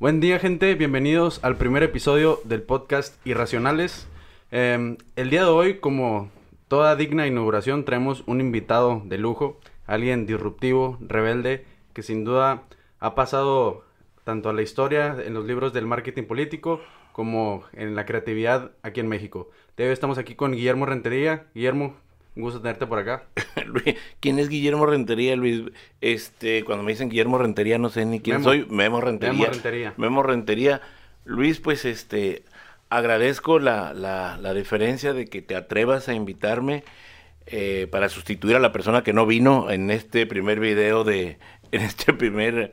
[0.00, 4.08] Buen día gente, bienvenidos al primer episodio del podcast Irracionales.
[4.50, 6.32] Eh, el día de hoy, como
[6.66, 12.64] toda digna inauguración, traemos un invitado de lujo, alguien disruptivo, rebelde, que sin duda
[12.98, 13.84] ha pasado
[14.24, 16.80] tanto a la historia en los libros del marketing político
[17.12, 19.48] como en la creatividad aquí en México.
[19.76, 21.46] De hoy estamos aquí con Guillermo Rentería.
[21.54, 21.94] Guillermo,
[22.36, 23.24] un gusto tenerte por acá.
[23.66, 25.62] Luis, ¿Quién es Guillermo Rentería, Luis?
[26.00, 28.44] Este, cuando me dicen Guillermo Rentería, no sé ni quién Memo.
[28.44, 28.66] soy.
[28.68, 29.32] Memo Rentería.
[29.34, 29.94] Memo Rentería.
[29.96, 30.80] Memo Rentería.
[31.24, 32.44] Luis, pues este,
[32.90, 36.84] agradezco la, la, la deferencia de que te atrevas a invitarme
[37.46, 41.38] eh, para sustituir a la persona que no vino en este primer video de,
[41.72, 42.72] en este primer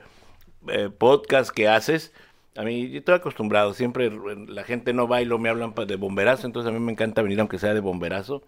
[0.69, 2.13] eh, podcast que haces.
[2.55, 4.11] A mí, yo estoy acostumbrado, siempre
[4.47, 7.21] la gente no va y lo me hablan de bomberazo, entonces a mí me encanta
[7.21, 8.43] venir aunque sea de bomberazo.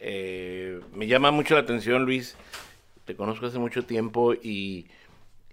[0.00, 2.36] Eh, me llama mucho la atención, Luis.
[3.04, 4.86] Te conozco hace mucho tiempo y,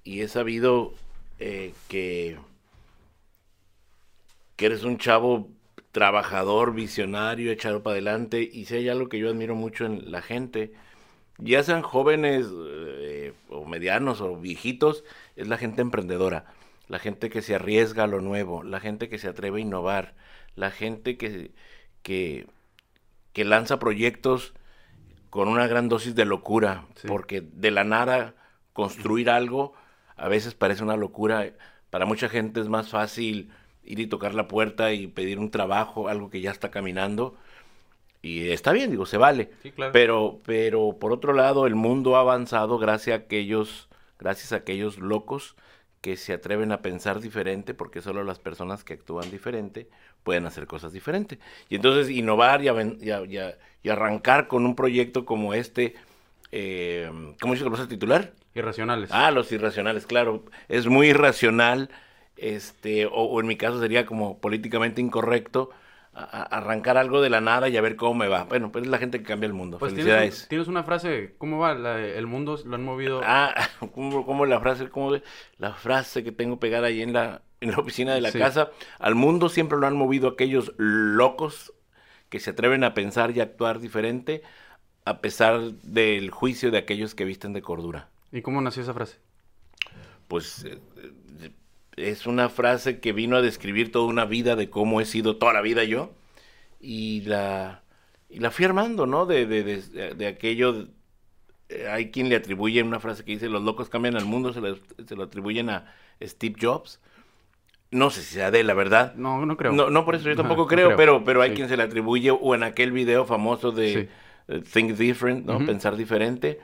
[0.04, 0.94] y he sabido
[1.40, 2.38] eh, que,
[4.56, 5.50] que eres un chavo
[5.92, 8.50] trabajador, visionario, echado para adelante.
[8.52, 10.72] Y si hay algo que yo admiro mucho en la gente,
[11.40, 15.04] ya sean jóvenes eh, o medianos o viejitos,
[15.36, 16.46] es la gente emprendedora.
[16.88, 20.16] La gente que se arriesga a lo nuevo, la gente que se atreve a innovar,
[20.56, 21.52] la gente que,
[22.02, 22.48] que,
[23.38, 24.56] que lanza proyectos
[25.30, 27.08] con una gran dosis de locura, Sí.
[27.08, 28.34] porque de la nada
[28.74, 29.74] construir algo
[30.16, 31.54] a veces parece una locura.
[31.92, 33.52] Para mucha gente es más fácil
[33.84, 37.36] ir y tocar la puerta y pedir un trabajo, algo que ya está caminando.
[38.24, 39.52] Y está bien, digo, se vale.
[39.62, 39.92] Sí, claro.
[39.94, 44.98] Pero, pero por otro lado, el mundo ha avanzado gracias a aquellos, gracias a aquellos
[44.98, 45.56] locos
[46.02, 49.88] que se atreven a pensar diferente, porque solo las personas que actúan diferente
[50.28, 51.40] pueden hacer cosas diferentes.
[51.70, 53.40] Y entonces innovar y, y
[53.84, 55.96] y arrancar con un proyecto como este,
[56.52, 58.34] eh, ¿cómo dice que lo vas a titular?
[58.54, 59.10] Irracionales.
[59.14, 60.44] Ah, los irracionales, claro.
[60.68, 61.90] Es muy irracional,
[62.36, 65.70] este, o, o en mi caso sería como políticamente incorrecto
[66.24, 68.44] a- arrancar algo de la nada y a ver cómo me va.
[68.46, 69.78] Bueno, pues es la gente que cambia el mundo.
[69.78, 70.48] pues tienes, Felicidades.
[70.50, 71.74] tienes una frase, ¿cómo va?
[71.76, 73.22] La el mundo lo han movido.
[73.24, 73.54] Ah,
[73.94, 75.12] ¿cómo, cómo la frase, cómo
[75.58, 78.40] la frase que tengo pegada ahí en la, en la oficina de la Sí.
[78.40, 78.72] casa?
[79.00, 81.74] Al mundo siempre lo han movido aquellos locos
[82.30, 84.42] que se atreven a pensar y actuar diferente
[85.06, 88.10] a pesar del juicio de aquellos que visten de cordura.
[88.34, 89.18] ¿Y cómo nació esa frase?
[90.28, 90.78] Pues eh,
[91.98, 95.52] es una frase que vino a describir toda una vida de cómo he sido toda
[95.54, 96.12] la vida yo
[96.80, 97.82] y la,
[98.30, 99.26] y la fui armando, ¿no?
[99.26, 100.88] De, de, de, de aquello,
[101.70, 104.62] eh, hay quien le atribuye una frase que dice, los locos cambian al mundo, se,
[104.62, 107.00] le- se lo atribuyen a Steve Jobs.
[107.90, 109.16] No sé si sea de él, la verdad.
[109.16, 109.72] No, no creo.
[109.72, 110.98] No, no por eso yo tampoco no creo, creo.
[110.98, 111.56] pero, pero hay Sí.
[111.56, 114.54] quien se le atribuye, o en aquel video famoso de Sí.
[114.54, 115.66] eh, Think Different, ¿no?
[115.66, 116.60] Pensar diferente.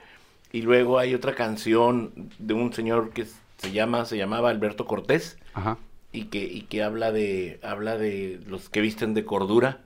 [0.52, 3.24] Y luego hay otra canción de un señor que
[3.56, 5.78] se llama, se llamaba Alberto Cortés, Ajá.
[6.12, 9.80] y que, y que habla de, habla de los que visten de cordura,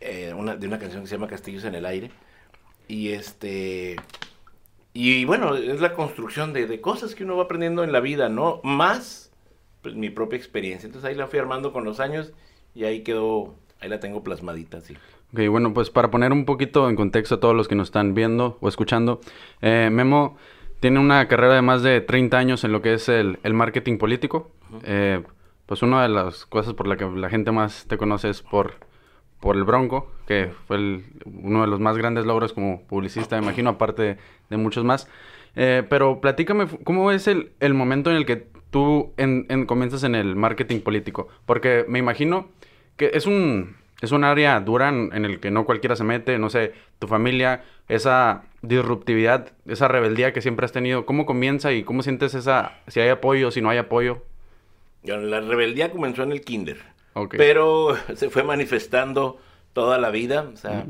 [0.00, 2.10] eh, una, de una canción que se llama Castillos en el aire.
[2.88, 3.96] Y este
[4.92, 8.28] y bueno, es la construcción de, de cosas que uno va aprendiendo en la vida,
[8.28, 8.60] ¿no?
[8.62, 9.32] Más
[9.82, 10.86] pues mi propia experiencia.
[10.86, 12.32] Entonces ahí la fui armando con los años
[12.74, 14.94] y ahí quedó, ahí la tengo plasmadita, sí.
[15.32, 18.14] Ok, bueno, pues para poner un poquito en contexto a todos los que nos están
[18.14, 19.20] viendo o escuchando,
[19.62, 20.36] eh, Memo
[20.84, 23.96] tiene una carrera de más de 30 años en lo que es el, el marketing
[23.96, 24.50] político.
[24.82, 25.22] Eh,
[25.64, 28.74] pues una de las cosas por la que la gente más te conoce es por,
[29.40, 33.44] por el Bronco, que fue el- uno de los más grandes logros como publicista, me
[33.44, 34.16] imagino, aparte de,
[34.50, 35.08] de muchos más.
[35.56, 40.04] Eh, pero platícame, ¿cómo es el, el momento en el que tú en- en- comienzas
[40.04, 41.28] en el marketing político?
[41.46, 42.48] Porque me imagino
[42.98, 46.38] que es un, es un área dura en, en el que no cualquiera se mete,
[46.38, 51.84] no sé, tu familia, esa disruptividad, esa rebeldía que siempre has tenido, ¿cómo comienza y
[51.84, 54.22] cómo sientes esa, si hay apoyo, si no hay apoyo?
[55.02, 56.78] La rebeldía comenzó en el kinder.
[57.30, 59.38] Pero se fue manifestando
[59.72, 60.86] toda la vida, o sea,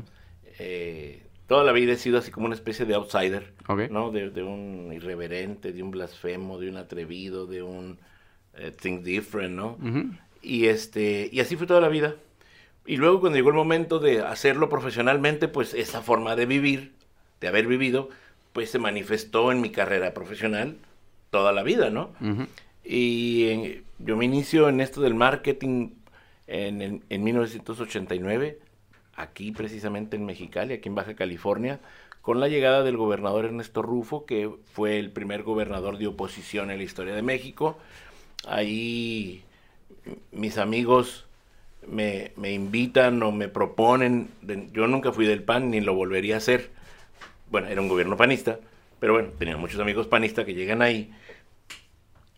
[0.59, 3.89] eh, toda la vida he sido así como una especie de outsider, Ok.
[3.89, 4.11] ¿no?
[4.11, 7.99] De, de un irreverente, de un blasfemo, de un atrevido, de un
[8.55, 9.77] eh, think different, ¿no?
[10.41, 12.15] Y este, y así fue toda la vida.
[12.85, 16.93] Y luego cuando llegó el momento de hacerlo profesionalmente, pues esa forma de vivir,
[17.41, 18.09] de haber vivido,
[18.53, 20.77] pues se manifestó en mi carrera profesional
[21.31, 22.11] toda la vida, ¿no?
[22.21, 22.45] Ujú.
[22.83, 25.89] Y yo me inicio en esto del marketing
[26.47, 28.59] en, el- en 1989,
[29.15, 31.79] aquí precisamente en Mexicali, aquí en Baja California,
[32.21, 36.77] con la llegada del gobernador Ernesto Rufo, que fue el primer gobernador de oposición en
[36.77, 37.77] la historia de México.
[38.47, 39.43] Ahí
[40.31, 41.25] mis amigos
[41.89, 44.29] me, me invitan o me proponen,
[44.73, 46.71] yo nunca fui del PAN ni lo volvería a hacer.
[47.49, 48.59] Bueno, era un gobierno panista,
[48.99, 51.11] pero bueno, tenía muchos amigos panistas que llegan ahí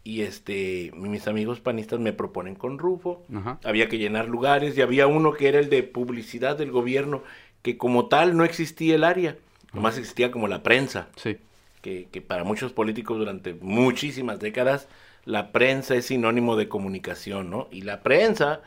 [0.07, 3.25] y este mis amigos panistas me proponen con Rufo.
[3.65, 7.23] Había que llenar lugares y había uno que era el de publicidad del gobierno,
[7.61, 9.35] que como tal no existía el área,
[9.73, 11.09] nomás existía como la prensa.
[11.17, 11.35] Sí.
[11.81, 14.87] Que, que para muchos políticos durante muchísimas décadas
[15.25, 17.67] la prensa es sinónimo de comunicación, ¿no?
[17.69, 18.61] Y la prensa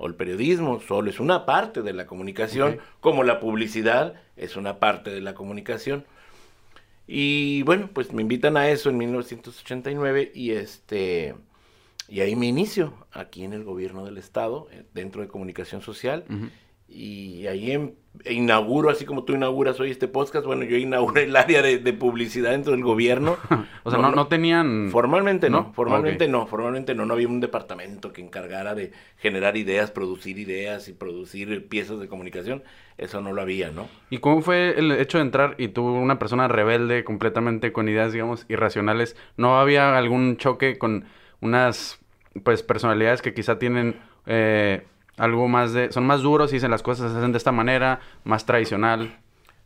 [0.00, 4.78] o el periodismo solo es una parte de la comunicación, como la publicidad es una
[4.78, 6.06] parte de la comunicación.
[7.06, 11.34] Y bueno, pues me invitan a eso en 1989 y este
[12.08, 16.24] y ahí me inicio aquí en el gobierno del estado, eh, dentro de comunicación social.
[16.92, 17.92] Y ahí em,
[18.28, 22.50] inauguro, así como tú inauguras hoy este podcast, bueno, yo inauguré el área de, publicidad
[22.50, 23.36] dentro del gobierno.
[23.84, 24.88] o sea, no, no, tenían...
[24.90, 29.90] Formalmente no, formalmente no, formalmente no, no había un departamento que encargara de generar ideas,
[29.92, 32.64] producir ideas y producir piezas de comunicación,
[32.98, 33.88] eso no lo había, ¿no?
[34.10, 38.12] ¿Y cómo fue el hecho de entrar y tú, una persona rebelde, completamente con ideas,
[38.12, 41.04] digamos, irracionales, no había algún choque con
[41.40, 42.00] unas,
[42.42, 43.96] pues, personalidades que quizá tienen...
[44.26, 44.82] Eh,
[45.20, 48.00] algo más de, son más duros y dicen las cosas se hacen de esta manera,
[48.24, 49.18] más tradicional.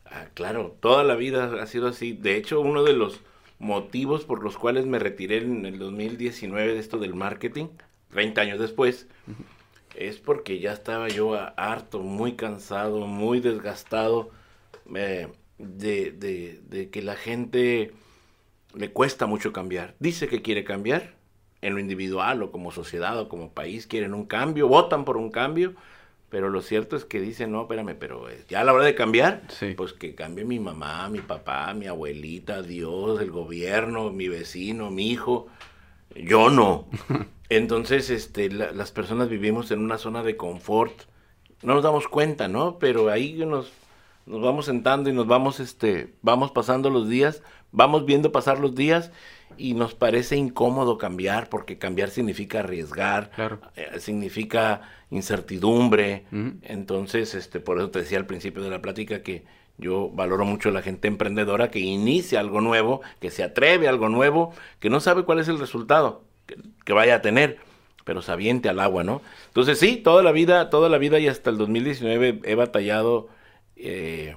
[0.05, 2.13] Ah, claro, toda la vida ha sido así.
[2.13, 3.21] De hecho, uno de los
[3.61, 7.69] motivos por los cuales me retiré en el 2019 de esto del marketing,
[8.11, 9.07] 30 años después,
[9.95, 14.31] es porque ya estaba yo harto, muy cansado, muy desgastado
[14.93, 15.29] eh,
[15.59, 17.93] de, de, de que la gente
[18.75, 19.95] le cuesta mucho cambiar.
[20.01, 21.15] Dice que quiere cambiar,
[21.65, 25.31] en lo individual o como sociedad o como país quieren un cambio, votan por un
[25.31, 25.75] cambio,
[26.29, 28.95] pero lo cierto es que dicen, no, espérame, pero eh, ya a la hora de
[28.95, 29.43] cambiar,
[29.77, 35.11] pues que cambie mi mamá, mi papá, mi abuelita, Dios, el gobierno, mi vecino, mi
[35.11, 35.47] hijo,
[36.15, 36.87] yo no.
[37.49, 41.03] Entonces, este, las personas vivimos en una zona de confort,
[41.63, 42.79] no nos damos cuenta, ¿no?
[42.79, 43.73] Pero ahí nos,
[44.27, 47.43] nos vamos sentando y nos vamos, este, vamos pasando los días,
[47.73, 49.11] vamos viendo pasar los días
[49.57, 53.31] y nos parece incómodo cambiar porque cambiar significa arriesgar,
[53.77, 56.25] eh, significa incertidumbre.
[56.63, 59.45] Entonces, este, por eso te decía al principio de la plática que
[59.77, 63.91] yo valoro mucho a la gente emprendedora que inicia algo nuevo, que se atreve a
[63.91, 66.23] algo nuevo, que no sabe cuál es el resultado
[66.85, 67.59] que, vaya a tener,
[68.05, 69.23] pero se aviente al agua, ¿no?
[69.49, 73.29] Entonces sí, toda la vida, toda la vida y hasta el 2019 he batallado
[73.77, 74.37] eh,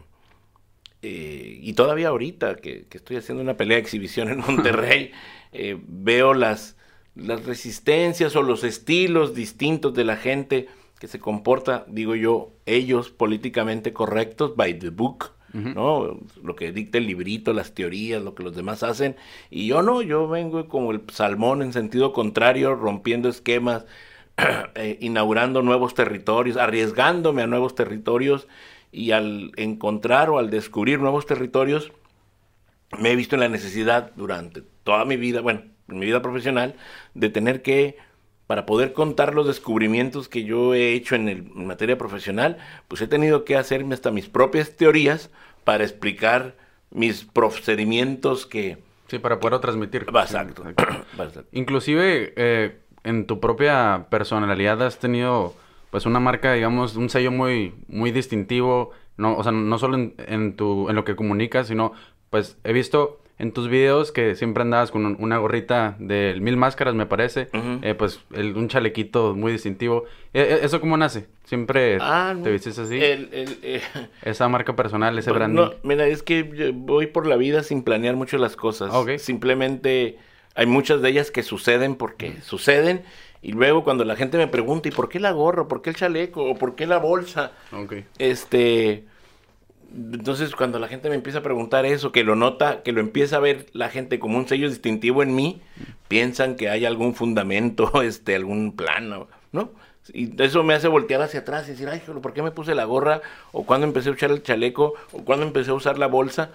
[1.01, 5.11] eh, y todavía ahorita que, estoy haciendo una pelea de exhibición en Monterrey,
[5.53, 6.75] eh, veo las,
[7.15, 10.67] las resistencias o los estilos distintos de la gente
[10.99, 16.19] que se comporta, digo yo, ellos políticamente correctos, by the book, ¿no?
[16.43, 19.15] Lo que dicta el librito, las teorías, lo que los demás hacen.
[19.49, 23.85] Y yo no, yo vengo como el salmón en sentido contrario, rompiendo esquemas,
[24.75, 28.47] eh, inaugurando nuevos territorios, arriesgándome a nuevos territorios
[28.91, 31.91] y al encontrar o al descubrir nuevos territorios,
[32.97, 36.75] me he visto en la necesidad durante toda mi vida, bueno, en mi vida profesional,
[37.13, 37.97] de tener que,
[38.47, 42.57] para poder contar los descubrimientos que yo he hecho en, el, materia profesional,
[42.87, 45.29] pues he tenido que hacerme hasta mis propias teorías
[45.63, 46.55] para explicar
[46.91, 48.77] mis procedimientos que...
[49.07, 50.05] Sí, para poder transmitir.
[50.07, 50.63] Exacto.
[51.51, 55.53] Inclusive, eh, en tu propia personalidad has tenido
[55.91, 60.55] pues una marca, digamos, un sello muy, muy distintivo, no, o sea, no solo en,
[60.55, 61.93] tu, en lo que comunicas, sino,
[62.29, 66.95] pues he visto en tus videos que siempre andabas con una gorrita de mil máscaras,
[66.95, 67.49] me parece,
[67.83, 70.05] eh, pues el, un chalequito muy distintivo.
[70.33, 71.27] E, e, ¿Eso cómo nace?
[71.43, 72.97] ¿Siempre ah, te vistes así?
[72.99, 73.81] Eh,
[74.23, 75.55] Esa marca personal, ese branding.
[75.55, 78.91] No, mira, es que voy por la vida sin planear mucho las cosas.
[79.21, 80.17] Simplemente
[80.55, 83.03] hay muchas de ellas que suceden porque suceden
[83.41, 85.67] y luego cuando la gente me pregunta, ¿y por qué la gorra?
[85.67, 86.43] ¿Por qué el chaleco?
[86.43, 87.51] ¿O por qué la bolsa?
[88.17, 89.05] Este,
[89.93, 93.37] entonces cuando la gente me empieza a preguntar eso, que lo nota, que lo empieza
[93.37, 95.61] a ver la gente como un sello distintivo en mí,
[96.07, 99.71] piensan que hay algún fundamento, este, algún plano, ¿no?
[100.13, 102.85] Y eso me hace voltear hacia atrás y decir, ay, ¿por qué me puse la
[102.85, 103.21] gorra?
[103.51, 106.51] O cuando empecé a usar el chaleco, o cuando empecé a usar la bolsa.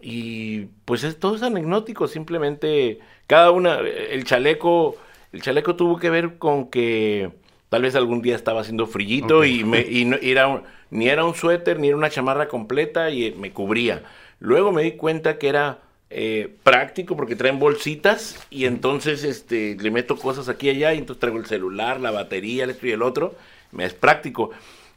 [0.00, 4.96] Y pues es, todo es anecdótico, simplemente cada una, el chaleco
[5.32, 7.30] el chaleco tuvo que ver con que
[7.68, 11.34] tal vez algún día estaba haciendo frillito y, me, y no, era ni era un
[11.34, 14.02] suéter ni era una chamarra completa y me cubría.
[14.40, 15.80] Luego me di cuenta que era
[16.10, 20.98] eh, práctico porque traen bolsitas y entonces este, le meto cosas aquí y allá y
[20.98, 23.34] entonces traigo el celular, la batería, el esto y el otro.
[23.72, 24.50] Me es práctico.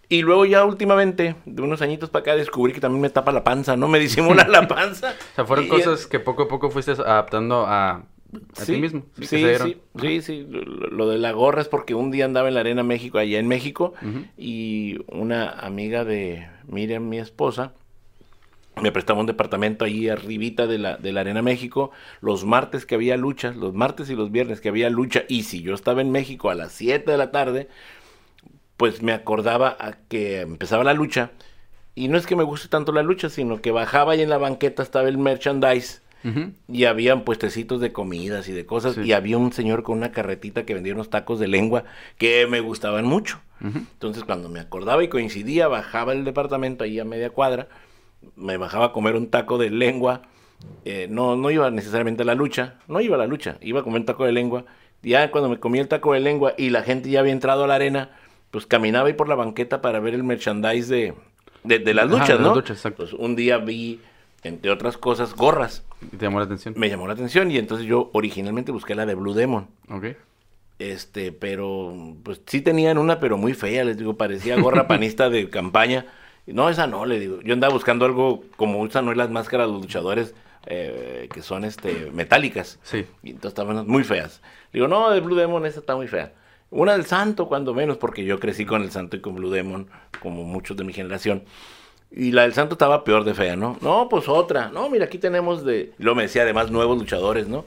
[0.08, 3.44] Y luego ya últimamente, de unos añitos para acá, descubrí que también me tapa la
[3.44, 3.88] panza, ¿no?
[3.88, 5.14] Me disimula la panza.
[5.34, 8.04] o sea, fueron cosas que poco a poco fuiste adaptando a
[8.58, 9.06] a sí, ti mismo.
[9.20, 12.62] Sí, sí, sí, sí, Lo, de la gorra es porque un día andaba en la
[12.62, 13.94] Arena México, allá en México,
[14.38, 17.74] y una amiga de Miriam, mi esposa,
[18.82, 22.96] me prestaba un departamento ahí arribita de la, de la Arena México, los martes que
[22.96, 26.12] había luchas, los martes y los viernes que había lucha, y si yo estaba en
[26.12, 27.68] México a las 7 de la tarde,
[28.78, 31.32] pues me acordaba a que empezaba la lucha,
[31.94, 34.38] y no es que me guste tanto la lucha, sino que bajaba y en la
[34.38, 36.02] banqueta estaba el merchandise,
[36.68, 40.66] y habían puestecitos de comidas y de cosas, y había un señor con una carretita
[40.66, 41.84] que vendía unos tacos de lengua
[42.18, 43.40] que me gustaban mucho.
[43.64, 47.68] Entonces cuando me acordaba y coincidía, bajaba el departamento ahí a media cuadra,
[48.36, 50.24] me bajaba a comer un taco de lengua.
[50.86, 53.84] Eh, no, no iba necesariamente a la lucha, no iba a la lucha, iba a
[53.84, 54.66] comer un taco de lengua.
[55.02, 57.68] Ya cuando me comí el taco de lengua y la gente ya había entrado a
[57.68, 58.12] la arena,
[58.52, 61.16] pues caminaba ahí por la banqueta para ver el merchandise de,
[61.64, 62.54] de, las luchas, ¿no?
[62.96, 64.00] Pues un día vi,
[64.44, 65.84] entre otras cosas, gorras.
[66.18, 66.74] ¿Te llamó la atención?
[66.78, 69.68] Me llamó la atención y entonces yo originalmente busqué la de Blue Demon.
[69.90, 70.06] Ok.
[70.80, 75.50] Este, pero pues sí tenían una, pero muy fea, les digo, parecía gorra panista de
[75.50, 76.08] campaña.
[76.48, 77.42] No, esa no, le digo.
[77.42, 80.34] Yo andaba buscando algo como usan hoy las máscaras de los luchadores
[80.66, 82.80] eh, que son este metálicas.
[82.84, 83.06] Sí.
[83.24, 84.42] Y entonces estaban muy feas.
[84.74, 86.34] Digo, no, de Blue Demon esa está muy fea.
[86.70, 89.88] Una del Santo, cuando menos, porque yo crecí con el Santo y con Blue Demon,
[90.22, 91.44] como muchos de mi generación.
[92.12, 93.78] Y la del Santo estaba peor de fea, ¿no?
[93.82, 94.70] No, pues otra.
[94.70, 95.94] No, mira, aquí tenemos de...
[95.98, 97.66] Luego me decía, además, nuevos luchadores, ¿no?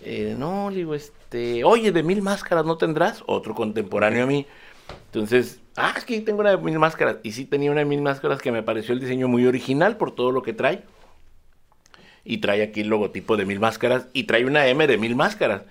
[0.00, 1.62] Eh, no, digo, este...
[1.64, 3.22] Oye, de mil máscaras no tendrás.
[3.26, 4.46] Otro contemporáneo a mí.
[5.06, 7.18] Entonces, ah, que tengo una de mil máscaras.
[7.22, 10.14] Y sí tenía una de mil máscaras que me pareció el diseño muy original por
[10.14, 10.82] todo lo que trae.
[12.24, 14.06] Y trae aquí el logotipo de mil máscaras.
[14.14, 15.64] Y trae una M de mil máscaras.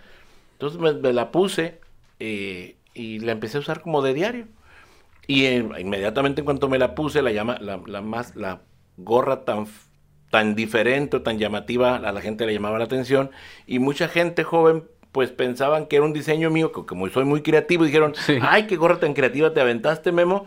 [0.53, 1.79] Entonces me, la puse
[2.19, 4.45] eh, y la empecé a usar como de diario.
[5.27, 8.61] Y eh, inmediatamente en cuanto me la puse, la, llama, la, la, más, la
[8.97, 9.67] gorra tan,
[10.29, 13.31] tan diferente o tan llamativa, a la gente le llamaba la atención.
[13.67, 17.41] Y mucha gente joven pues pensaban que era un diseño mío, que como soy muy
[17.41, 20.45] creativo, dijeron, ay, qué gorra tan creativa te aventaste, Memo.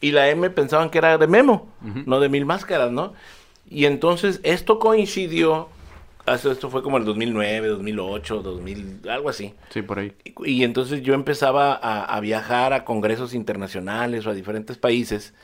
[0.00, 1.68] Y la M pensaban que era de Memo,
[2.06, 3.14] no de Mil Máscaras, ¿no?
[3.68, 5.68] Y entonces esto coincidió,
[6.26, 9.54] esto fue como el 2009, 2008, 2000, algo así.
[9.70, 10.12] Sí, por ahí.
[10.44, 15.34] Y, entonces yo empezaba a, a, viajar a congresos internacionales o a diferentes países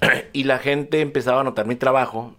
[0.32, 2.34] y la gente empezaba a notar mi trabajo,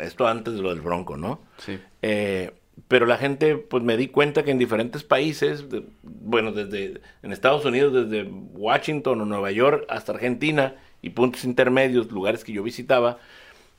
[0.00, 1.40] esto antes de lo del Bronco, ¿no?
[1.58, 1.78] Sí.
[2.02, 2.52] Eh,
[2.88, 5.66] pero la gente, pues me di cuenta que en diferentes países,
[6.02, 12.10] bueno, desde en Estados Unidos, desde Washington o Nueva York hasta Argentina y puntos intermedios,
[12.10, 13.18] lugares que yo visitaba,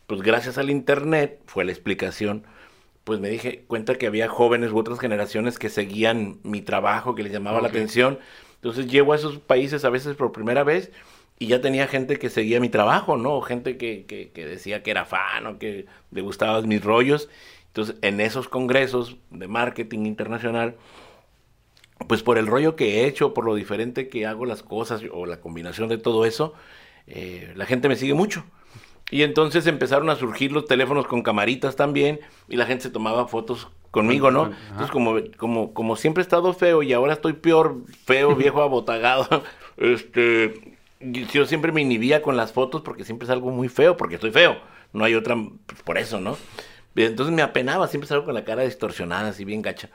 [0.08, 2.44] pues gracias al Internet, fue la explicación,
[3.04, 7.24] pues me dije cuenta que había jóvenes u otras generaciones que seguían mi trabajo, que
[7.24, 8.20] les llamaba la atención.
[8.56, 10.92] Entonces llego a esos países a veces por primera vez
[11.40, 13.42] y ya tenía gente que seguía mi trabajo, ¿no?
[13.42, 17.30] Gente que, que, que decía que era fan o que le gustaban mis rollos.
[17.68, 20.76] Entonces, en esos congresos de marketing internacional,
[22.08, 25.26] pues por el rollo que he hecho, por lo diferente que hago las cosas o
[25.26, 26.54] la combinación de todo eso,
[27.08, 28.44] eh, la gente me sigue mucho.
[29.12, 33.28] Y entonces empezaron a surgir los teléfonos con camaritas también y la gente se tomaba
[33.28, 34.52] fotos conmigo, ¿no?
[34.70, 39.44] Entonces como, como, como siempre he estado feo y ahora estoy peor, feo, viejo, abotagado,
[39.78, 44.16] este, yo siempre me inhibía con las fotos porque siempre es algo muy feo, porque
[44.16, 44.58] estoy feo.
[44.94, 46.38] No hay otra, pues, por eso, ¿no?
[46.96, 49.90] Entonces me apenaba, siempre salgo con la cara distorsionada, así bien gacha.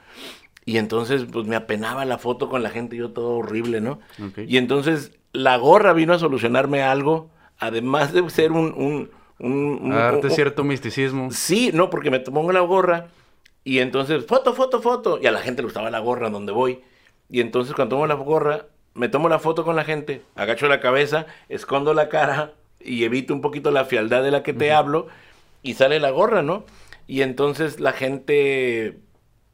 [0.64, 4.00] Y entonces, pues me apenaba la foto con la gente, yo todo horrible, ¿no?
[4.46, 8.72] Y entonces la gorra vino a solucionarme algo, además de ser un...
[8.76, 11.30] un, un, darte cierto misticismo.
[11.30, 13.08] Sí, no, porque me pongo la gorra
[13.64, 15.18] y entonces, foto, foto, foto.
[15.20, 16.80] Y a la gente le gustaba la gorra donde voy.
[17.28, 20.80] Y entonces cuando tomo la gorra, me tomo la foto con la gente, agacho la
[20.80, 25.08] cabeza, escondo la cara y evito un poquito la fialdad de la que te hablo
[25.62, 26.64] y sale la gorra, ¿no?
[27.06, 28.98] y entonces la gente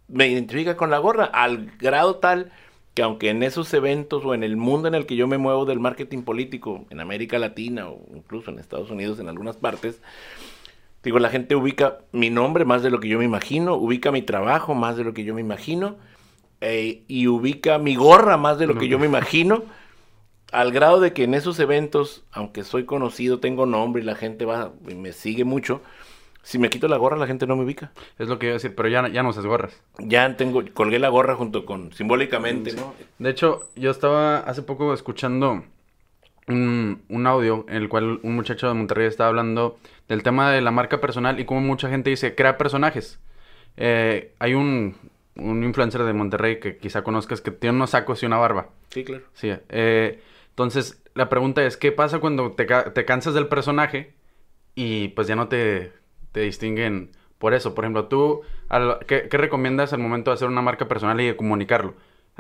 [0.08, 2.50] me identifica con la gorra al grado tal
[2.94, 5.64] que aunque en esos eventos o en el mundo en el que yo me muevo
[5.64, 10.00] del marketing político, en América Latina o incluso en Estados Unidos en algunas partes,
[11.02, 14.22] digo, la gente ubica mi nombre más de lo que yo me imagino, ubica mi
[14.22, 15.96] trabajo más de lo que yo me imagino,
[16.60, 19.64] eh, y ubica mi gorra más de lo que yo me imagino,
[20.52, 24.44] al grado de que en esos eventos, aunque soy conocido, tengo nombre y la gente
[24.44, 25.80] va y me sigue mucho,
[26.42, 27.92] si me quito la gorra, la gente no me ubica.
[28.18, 29.80] Es lo que iba a decir, pero ya, ya no usas gorras.
[29.98, 32.94] Ya tengo, colgué la gorra junto con, simbólicamente, ¿no?
[33.18, 35.64] De hecho, yo estaba hace poco escuchando
[36.48, 40.60] un, un, audio en el cual un muchacho de Monterrey estaba hablando del tema de
[40.60, 43.20] la marca personal y cómo mucha gente dice, crea personajes.
[43.76, 44.96] Eh, hay un,
[45.36, 48.70] un influencer de Monterrey que quizá conozcas que tiene unos sacos y una barba.
[48.88, 49.24] Sí, claro.
[49.34, 49.52] Sí.
[49.68, 50.20] Eh,
[50.50, 54.14] entonces, la pregunta es, ¿qué pasa cuando te, te cansas del personaje
[54.74, 56.01] y pues ya no te
[56.32, 57.74] te distinguen por eso.
[57.74, 58.42] Por ejemplo, tú,
[59.06, 61.94] ¿qué, recomiendas al momento de hacer una marca personal y de comunicarlo?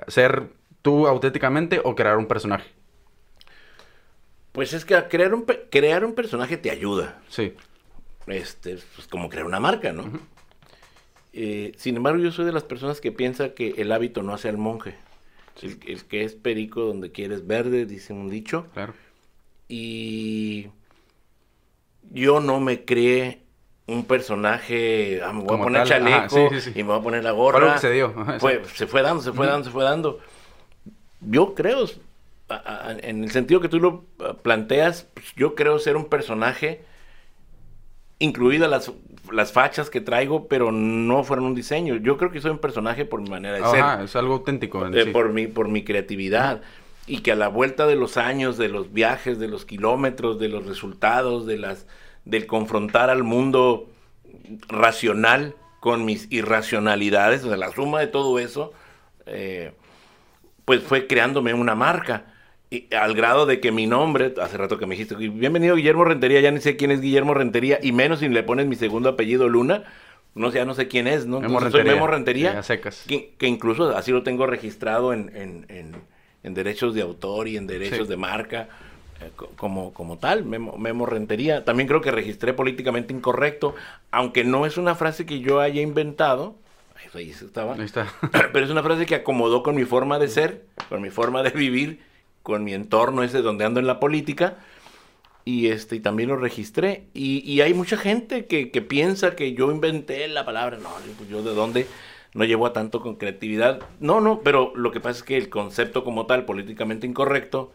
[0.08, 2.70] ¿Ser tú auténticamente o crear un personaje?
[4.52, 7.20] Pues es que crear un, crear un personaje te ayuda.
[7.28, 7.54] Sí.
[8.26, 10.04] este, pues como crear una marca, ¿no?
[11.32, 14.48] Eh, sin embargo, yo soy de las personas que piensa que el hábito no hace
[14.48, 14.94] al monje.
[15.62, 18.68] El, el, que es perico donde quieres verde, dice un dicho.
[18.72, 18.94] Claro.
[19.68, 20.68] Y
[22.10, 23.42] yo no me creé
[23.86, 26.70] un personaje, ah, me voy Como a poner tal, chaleco ajá, sí, sí, sí.
[26.78, 27.74] y me voy a poner la Fue gorra.
[27.74, 28.14] que se dio.
[28.16, 30.20] Ajá, Fue- se fue dando, se fue dando, se fue dando.
[31.20, 31.86] Yo creo,
[32.48, 32.54] a-
[32.88, 36.82] a- en el sentido que tú lo ah, planteas, pues, yo creo ser un personaje,
[38.18, 38.92] incluidas las,
[39.32, 41.96] las fachas que traigo, pero no fueron un diseño.
[41.96, 44.86] Yo creo que soy un personaje por mi manera de ser Ajá, es algo auténtico.
[44.86, 46.62] eh, por, mi, por mi creatividad.
[47.08, 50.48] Y que a la vuelta de los años, de los viajes, de los kilómetros, de
[50.48, 51.86] los resultados, de las,
[52.24, 53.88] del confrontar al mundo
[54.68, 58.72] racional con mis irracionalidades, o sea, la suma de todo eso,
[59.26, 59.72] eh,
[60.64, 62.26] pues fue creándome una marca.
[62.70, 66.40] Y al grado de que mi nombre, hace rato que me dijiste, bienvenido Guillermo Rentería,
[66.40, 69.48] ya ni sé quién es Guillermo Rentería, y menos si le pones mi segundo apellido
[69.48, 69.84] Luna,
[70.34, 71.40] no sé, ya no sé quién es, ¿no?
[71.40, 71.94] Memo Entonces, soy Rentería.
[72.00, 72.62] Memo Rentería.
[72.62, 73.04] Secas.
[73.06, 75.96] Que, que incluso así lo tengo registrado en, en- en-
[76.44, 78.08] en derechos de autor y en derechos Sí.
[78.08, 78.68] de marca,
[79.56, 81.64] como, como tal, Memo, Memo Rentería.
[81.64, 83.74] También creo que registré políticamente incorrecto,
[84.10, 86.56] aunque no es una frase que yo haya inventado.
[87.14, 87.74] Ahí estaba.
[87.74, 88.12] Ahí está.
[88.52, 91.50] Pero es una frase que acomodó con mi forma de ser, con mi forma de
[91.50, 92.00] vivir,
[92.42, 94.58] con mi entorno ese donde ando en la política.
[95.44, 97.06] Y este, y también lo registré.
[97.14, 100.78] Y, y hay mucha gente que, que piensa que yo inventé la palabra.
[100.78, 101.86] No, yo, pues, yo de dónde
[102.34, 103.80] no llevo a tanto con creatividad.
[104.00, 107.72] No, no, pero lo que pasa es que el concepto como tal, políticamente incorrecto,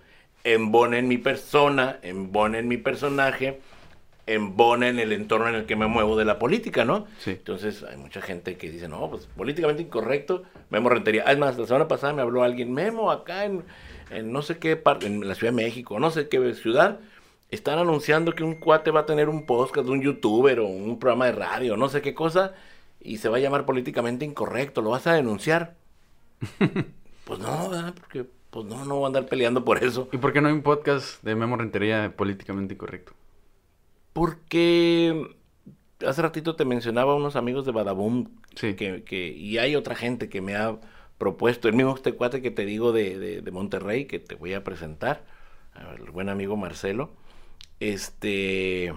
[0.53, 3.59] embona en mi persona, embona en mi personaje,
[4.27, 7.05] embona en el entorno en el que me muevo de la política, ¿no?
[7.19, 7.31] Sí.
[7.31, 11.23] Entonces hay mucha gente que dice, no, pues políticamente incorrecto, Memo Rentería.
[11.23, 13.63] Es más, la semana pasada me habló alguien, Memo, acá en,
[14.09, 16.99] en no sé qué parte, en la Ciudad de México, no sé qué ciudad,
[17.49, 21.25] están anunciando que un cuate va a tener un podcast, un youtuber o un programa
[21.25, 22.53] de radio, no sé qué cosa,
[23.01, 25.75] y se va a llamar políticamente incorrecto, ¿lo vas a denunciar?
[27.25, 27.93] pues no, ¿verdad?
[27.99, 30.09] Porque pues no, no voy a andar peleando por eso.
[30.11, 33.13] ¿Y por qué no hay un podcast de Memo Rentería políticamente incorrecto?
[34.13, 35.35] Porque
[36.05, 38.73] hace ratito te mencionaba unos amigos de Badaboom Sí.
[38.75, 40.77] que, que- y hay otra gente que me ha
[41.19, 44.53] propuesto, el mismo este cuate que te digo de, de- de Monterrey, que te voy
[44.53, 45.23] a presentar,
[45.99, 47.11] el buen amigo Marcelo,
[47.79, 48.93] este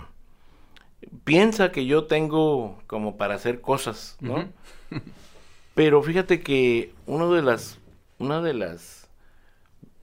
[1.25, 4.49] piensa que yo tengo como para hacer cosas, ¿no?
[5.75, 7.79] Pero fíjate que uno de las,
[8.19, 9.00] una de las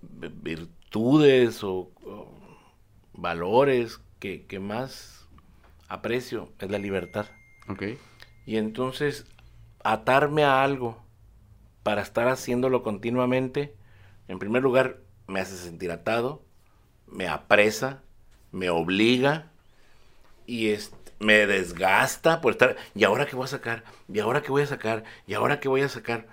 [0.10, 2.34] virtudes o, o
[3.14, 5.28] valores que, que más
[5.90, 7.26] aprecio es la libertad.
[7.70, 7.84] Ok.
[8.46, 9.26] Y entonces
[9.84, 11.04] atarme a algo
[11.84, 13.76] para estar haciéndolo continuamente,
[14.28, 16.44] en primer lugar, me hace sentir atado,
[17.08, 18.04] me apresa,
[18.52, 19.52] me obliga
[20.46, 23.84] y es- me desgasta por estar, ¿y ahora qué voy a sacar?
[24.08, 25.04] ¿Y ahora qué voy a sacar?
[25.26, 26.28] ¿Y ahora qué voy a sacar?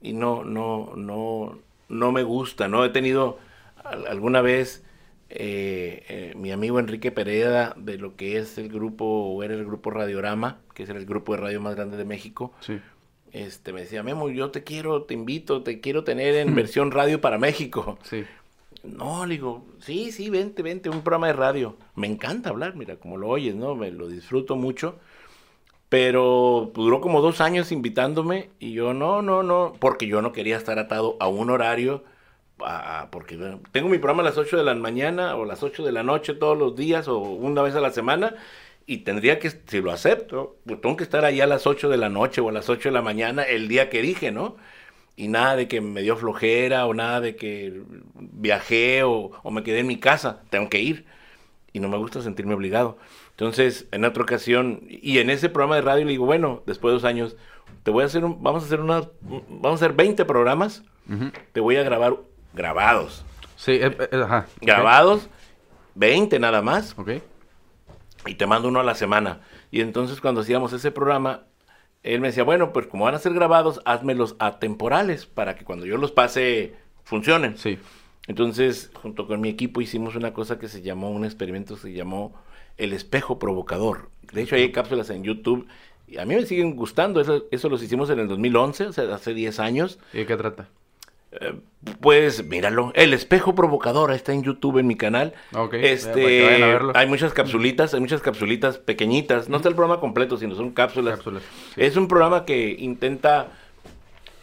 [0.00, 2.84] Y no, no, no, no me gusta, ¿no?
[2.84, 3.38] He tenido
[3.84, 4.84] al- alguna vez
[5.30, 9.64] eh, eh, mi amigo Enrique Pereda de lo que es el grupo, o era el
[9.64, 12.78] grupo Radiorama, que es el grupo de radio más grande de México, Sí.
[13.32, 17.20] este, me decía, Memo, yo te quiero, te invito, te quiero tener en versión radio
[17.20, 17.98] para México.
[18.02, 18.24] Sí.
[18.84, 21.76] No, le digo, sí, sí, vente, vente, un programa de radio.
[21.94, 23.74] Me encanta hablar, mira, como lo oyes, ¿no?
[23.74, 24.98] Me lo disfruto mucho.
[25.88, 30.56] Pero duró como dos años invitándome y yo, no, no, no, porque yo no quería
[30.56, 32.04] estar atado a un horario,
[33.10, 33.38] porque
[33.72, 36.34] tengo mi programa a las 8 de la mañana o las 8 de la noche
[36.34, 38.34] todos los días o una vez a la semana
[38.86, 41.96] y tendría que, si lo acepto, pues tengo que estar ahí a las 8 de
[41.98, 44.56] la noche o a las 8 de la mañana el día que dije, ¿no?
[45.18, 47.82] y nada de que me dio flojera o nada de que
[48.14, 51.06] viajé o me quedé en mi casa, tengo que ir
[51.72, 52.98] y no me gusta sentirme obligado.
[53.38, 56.94] Entonces, en otra ocasión, y en ese programa de radio le digo, bueno, después de
[56.94, 57.36] dos años,
[57.84, 60.82] te voy a hacer un, vamos a hacer una, vamos a hacer 20 programas,
[61.52, 62.16] te voy a grabar
[62.52, 63.24] grabados,
[63.54, 64.46] Sí, eh, eh, ajá.
[64.60, 65.28] Grabados,
[65.94, 67.10] 20 nada más, Ok.
[68.26, 69.40] y te mando uno a la semana.
[69.70, 71.44] Y entonces cuando hacíamos ese programa,
[72.02, 75.86] él me decía, bueno, pues como van a ser grabados, házmelos atemporales para que cuando
[75.86, 76.74] yo los pase
[77.04, 77.56] funcionen.
[77.56, 77.78] Sí.
[78.26, 81.92] Entonces, junto con mi equipo hicimos una cosa que se llamó, un experimento que se
[81.92, 82.34] llamó
[82.78, 84.10] el espejo provocador.
[84.32, 85.66] De hecho, hay cápsulas en YouTube
[86.06, 87.20] y a mí me siguen gustando.
[87.20, 89.98] Eso, eso los hicimos en el 2011, o sea, hace 10 años.
[90.12, 90.68] ¿Y de qué trata?
[92.00, 95.34] Pues míralo, el espejo provocador está en YouTube en mi canal.
[95.54, 96.92] Ok, este, para que vayan a verlo.
[96.94, 99.48] hay muchas capsulitas, hay muchas capsulitas pequeñitas.
[99.48, 101.16] No está el programa completo, sino son cápsulas.
[101.16, 101.42] Cápsulas,
[101.74, 101.82] sí.
[101.82, 103.48] Es un programa que intenta,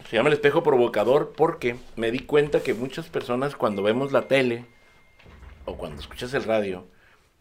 [0.08, 4.22] se llama el espejo provocador, porque me di cuenta que muchas personas cuando vemos la
[4.22, 4.64] tele
[5.64, 6.86] o cuando escuchas el radio,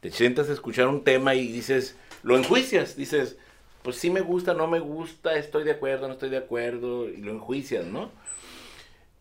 [0.05, 3.37] te sientas a escuchar un tema y dices, lo enjuicias, dices,
[3.81, 7.17] pues sí me gusta, no me gusta, estoy de acuerdo, no estoy de acuerdo, y
[7.17, 8.11] lo enjuicias, ¿no?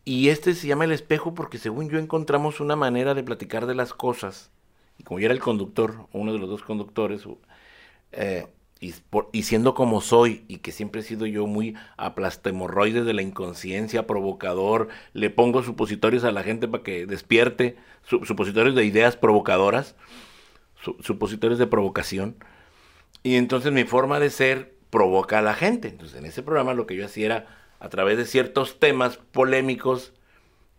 [0.03, 3.73] Y este se llama el espejo porque según yo encontramos una manera de platicar de
[3.73, 4.51] las cosas,
[4.99, 7.23] y como yo era el conductor, uno de los dos conductores,
[8.11, 8.45] eh,
[8.79, 14.05] y, siendo como soy, y que siempre he sido yo muy aplastemorroides de la inconsciencia,
[14.05, 19.95] provocador, le pongo supositorios a la gente para que despierte, supositorios de ideas provocadoras,
[21.01, 22.35] supositorios de provocación.
[23.23, 25.87] Y entonces mi forma de ser provoca a la gente.
[25.87, 27.47] Entonces en ese programa lo que yo hacía era,
[27.79, 30.13] a través de ciertos temas polémicos,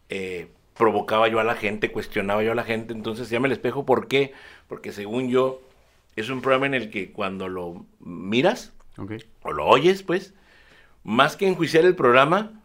[0.09, 2.93] eh, provocaba yo a la gente, cuestionaba yo a la gente.
[2.93, 4.33] Entonces se llama el espejo, ¿por qué?
[4.69, 5.61] Porque según yo
[6.17, 8.73] es un programa en el que cuando lo miras
[9.43, 10.33] o lo oyes, pues,
[11.05, 12.63] más que enjuiciar el programa,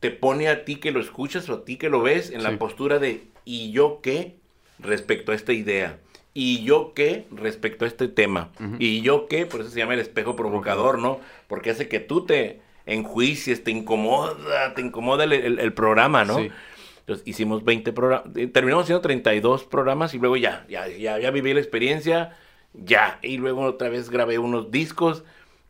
[0.00, 2.58] te pone a ti que lo escuchas o a ti que lo ves en la
[2.58, 4.36] postura de ¿y yo qué
[4.78, 5.98] respecto a esta idea?
[6.38, 8.50] ¿Y yo qué respecto a este tema?
[8.78, 9.46] ¿Y yo qué?
[9.46, 11.18] Por eso se llama el espejo provocador, ¿no?
[11.46, 16.36] Porque hace que tú te enjuicies, te incomoda, te incomoda el, programa, ¿no?
[16.38, 21.30] Entonces hicimos 20 programas, eh, terminamos haciendo 32 programas y luego ya, ya, ya, ya
[21.30, 22.36] viví la experiencia,
[22.74, 23.18] ya.
[23.22, 25.24] Y luego otra vez grabé unos discos,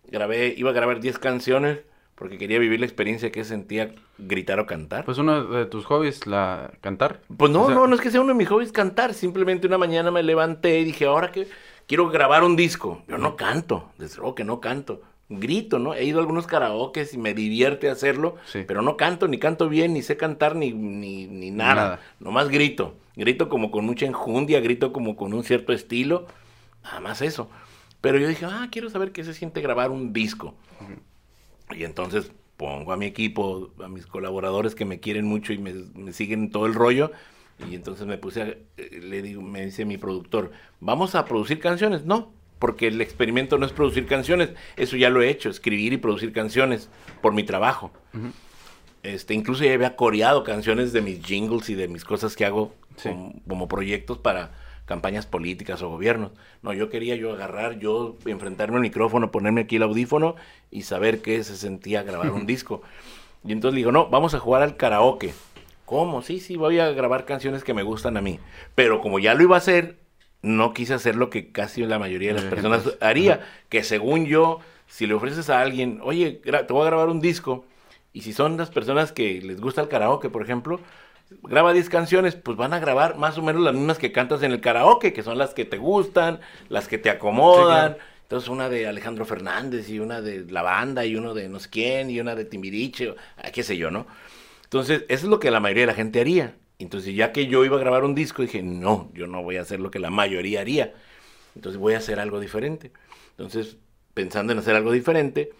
[0.09, 1.79] grabé, iba a grabar 10 canciones
[2.16, 5.05] porque quería vivir la experiencia que sentía gritar o cantar.
[5.05, 7.20] Pues uno de tus hobbies, la cantar.
[7.37, 10.11] Pues no, no, no es que sea uno de mis hobbies cantar, simplemente una mañana
[10.11, 11.46] me levanté y dije, ahora que
[11.87, 13.02] quiero grabar un disco.
[13.07, 15.02] Yo no canto, desde luego que no canto.
[15.29, 15.94] Grito, ¿no?
[15.94, 19.92] He ido a algunos karaokes y me divierte hacerlo, pero no canto, ni canto bien,
[19.92, 21.74] ni sé cantar, ni, ni, ni nada.
[21.74, 22.00] nada.
[22.20, 22.94] Nomás grito.
[23.16, 26.26] Grito como con mucha enjundia, grito como con un cierto estilo
[26.87, 27.50] Nada más eso.
[28.00, 30.55] Pero yo dije, ah, quiero saber qué se siente grabar un disco.
[31.74, 36.12] Y entonces pongo a mi equipo, a mis colaboradores que me quieren mucho y me,
[36.12, 37.12] siguen todo el rollo.
[37.70, 41.59] Y entonces me puse, a, eh, le digo, me dice mi productor, ¿vamos a producir
[41.59, 42.05] canciones?
[42.05, 45.96] No, porque el experimento no es producir canciones, eso ya lo he hecho, escribir y
[45.96, 46.90] producir canciones
[47.22, 47.92] por mi trabajo.
[49.02, 52.74] este, incluso ya había coreado canciones de mis jingles y de mis cosas que hago
[53.46, 54.52] como proyectos para,
[54.87, 56.31] campañas políticas o gobiernos.
[56.62, 60.37] No, yo quería yo agarrar, yo enfrentarme al micrófono, ponerme aquí el audífono
[60.70, 62.83] y saber qué se sentía grabar un disco.
[63.44, 65.35] Y entonces le digo, no, vamos a jugar al karaoke.
[65.85, 66.22] ¿Cómo?
[66.22, 68.40] Sí, sí, voy a grabar canciones que me gustan a mí.
[68.75, 69.99] Pero como ya lo iba a hacer,
[70.42, 74.61] no quise hacer lo que casi la mayoría de las personas haría, que según yo,
[74.87, 77.64] si le ofreces a alguien, oye, te voy a grabar un disco,
[78.12, 80.81] y si son las personas que les gusta el karaoke, por ejemplo,
[81.43, 84.53] graba 10 canciones, pues van a grabar más o menos las mismas que cantas en
[84.53, 87.97] el karaoke, que son las que te gustan, las que te acomodan.
[88.23, 91.71] Entonces una de Alejandro Fernández y una de la banda y uno de no sé
[91.71, 94.07] quién y una de Timbiriche, ah, qué sé yo, ¿no?
[94.65, 96.57] Entonces, eso es lo que la mayoría de la gente haría.
[96.81, 99.62] Entonces, ya que yo iba a grabar un disco, dije, no, yo no voy a
[99.62, 100.93] hacer lo que la mayoría haría.
[101.55, 102.91] Entonces, voy a hacer algo diferente.
[103.31, 103.77] Entonces,
[104.12, 105.51] pensando en hacer algo diferente,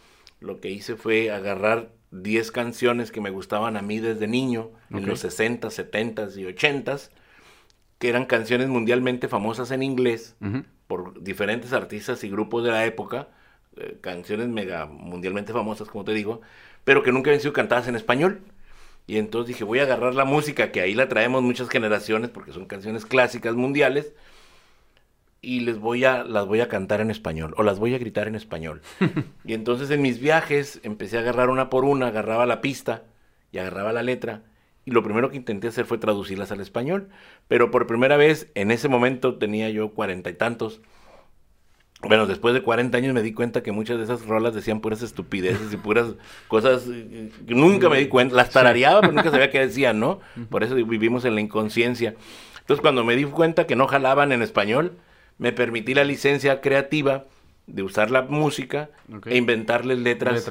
[0.40, 1.90] lo que hice fue agarrar
[2.22, 6.96] 10 canciones que me gustaban a mí desde niño, en los 60, 70 y 80
[7.98, 10.37] que eran canciones mundialmente famosas en inglés
[10.87, 13.29] por diferentes artistas y grupos de la época,
[13.76, 16.40] eh, canciones mega mundialmente famosas, como te digo,
[16.85, 18.40] pero que nunca habían sido cantadas en español.
[19.09, 22.52] Y entonces dije, voy a agarrar la música, que ahí la traemos muchas generaciones, porque
[22.52, 24.12] son canciones clásicas mundiales,
[25.42, 28.29] y les voy a, las voy a cantar en español o las voy a gritar
[28.29, 28.83] en español.
[29.44, 33.05] y entonces en mis viajes empecé a agarrar una por una, agarraba la pista
[33.53, 34.42] y agarraba la letra.
[34.85, 37.09] Y lo primero que intenté hacer fue traducirlas al español.
[37.49, 40.81] Pero por primera vez, en ese momento tenía yo cuarenta y tantos.
[42.03, 45.03] Bueno, después de cuarenta años me di cuenta que muchas de esas rolas decían puras
[45.03, 46.14] estupideces y puras
[46.49, 48.37] cosas que nunca me di cuenta.
[48.37, 50.20] Las tarareaba, pero nunca sabía qué decían, ¿no?
[50.51, 52.14] Por eso vivimos en la inconsciencia.
[52.61, 54.99] Entonces, cuando me di cuenta que no jalaban en español,
[55.38, 57.25] me permití la licencia creativa
[57.66, 58.90] de usar la música
[59.25, 60.49] e inventarles letras,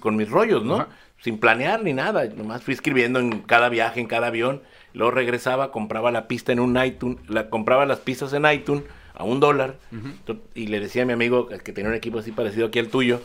[0.00, 0.86] con, mis rollos, ¿no?
[1.18, 2.24] Sin planear ni nada.
[2.26, 4.62] Nomás fui escribiendo en cada viaje, en cada avión.
[4.94, 9.24] Luego regresaba, compraba la pista en un iTunes, la, compraba las pistas en iTunes a
[9.24, 9.78] un dólar.
[10.54, 13.20] Y le decía a mi amigo que tenía un equipo así parecido aquí al tuyo,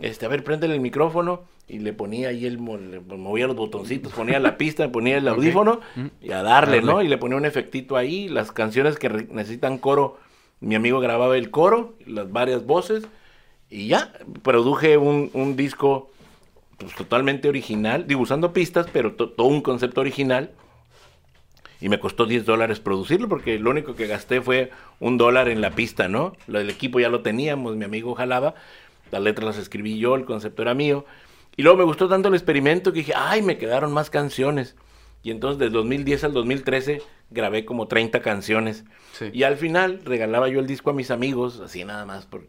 [0.00, 1.42] este, a ver, préndele el micrófono.
[1.66, 5.80] Y le ponía ahí el, movía los botoncitos, ponía la pista, ponía el audífono
[6.20, 7.00] y a darle, ¿no?
[7.00, 10.18] Y le ponía un efectito ahí, las canciones que necesitan coro
[10.60, 13.04] mi amigo grababa el coro, las varias voces,
[13.70, 14.12] y ya,
[14.42, 16.10] produje un, disco
[16.78, 20.52] pues, totalmente original, digo, usando pistas, pero todo un concepto original.
[21.80, 25.60] Y me costó 10 dólares producirlo porque lo único que gasté fue un dólar en
[25.60, 26.34] la pista, ¿no?
[26.48, 28.54] El equipo ya lo teníamos, mi amigo jalaba,
[29.10, 31.04] las letras las escribí yo, el concepto era mío.
[31.56, 34.76] Y luego me gustó tanto el experimento que dije, ay, me quedaron más canciones.
[35.24, 38.84] Y entonces, del 2010 al 2013, grabé como 30 canciones.
[39.32, 42.26] Y al final, regalaba yo el disco a mis amigos, así nada más.
[42.26, 42.46] Por,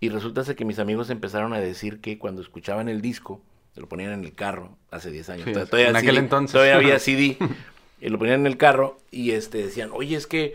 [0.00, 3.42] y resulta que mis amigos empezaron a decir que cuando escuchaban el disco,
[3.74, 5.68] se lo ponían en el carro, hace 10 años.
[5.68, 6.52] todavía, en aquel entonces.
[6.52, 7.36] Todavía había CD.
[8.00, 10.54] y lo ponían en el carro y este, decían, oye, es que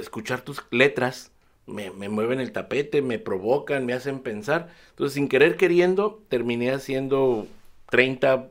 [0.00, 1.30] escuchar tus letras
[1.66, 4.70] me, me, mueven el tapete, me provocan, me hacen pensar.
[4.90, 7.46] Entonces, sin querer queriendo, terminé haciendo
[7.90, 8.48] 30, eh,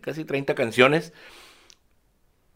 [0.00, 1.12] casi 30 canciones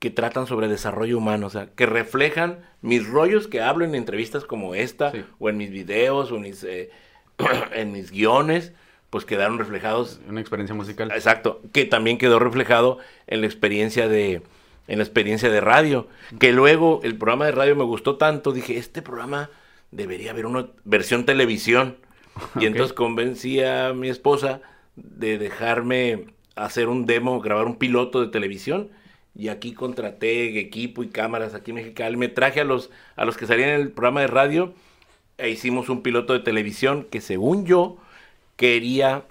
[0.01, 4.45] que tratan sobre desarrollo humano, o sea, que reflejan mis rollos que hablo en entrevistas
[4.45, 6.91] como esta, o en mis videos, o en mis, eh,
[7.75, 8.73] en mis guiones,
[9.11, 10.21] pues quedaron reflejados.
[10.27, 11.11] Una experiencia musical.
[11.13, 14.43] Exacto, que también quedó reflejado en la experiencia de,
[14.89, 18.79] en la experiencia de radio, que luego el programa de radio me gustó tanto, dije,
[18.79, 19.51] este programa
[19.91, 21.99] debería haber una versión televisión.
[22.59, 24.63] Y entonces convencí a mi esposa
[24.97, 26.27] de dejarme
[26.65, 28.91] hacer un demo, grabar un piloto de televisión
[29.35, 32.17] y aquí contraté equipo y cámaras aquí en Mexicali.
[32.17, 34.75] Me traje a los, a los que salían en el programa de radio
[35.39, 37.97] e hicimos un piloto de televisión que según yo
[38.57, 39.25] quería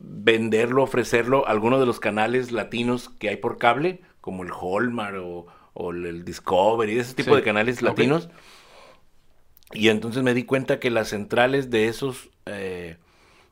[0.00, 5.16] venderlo, ofrecerlo a algunos de los canales latinos que hay por cable, como el Hallmark
[5.22, 5.46] o,
[5.90, 8.28] el Discovery, ese tipo de canales latinos.
[9.72, 12.96] Y entonces me di cuenta que las centrales de esos, eh,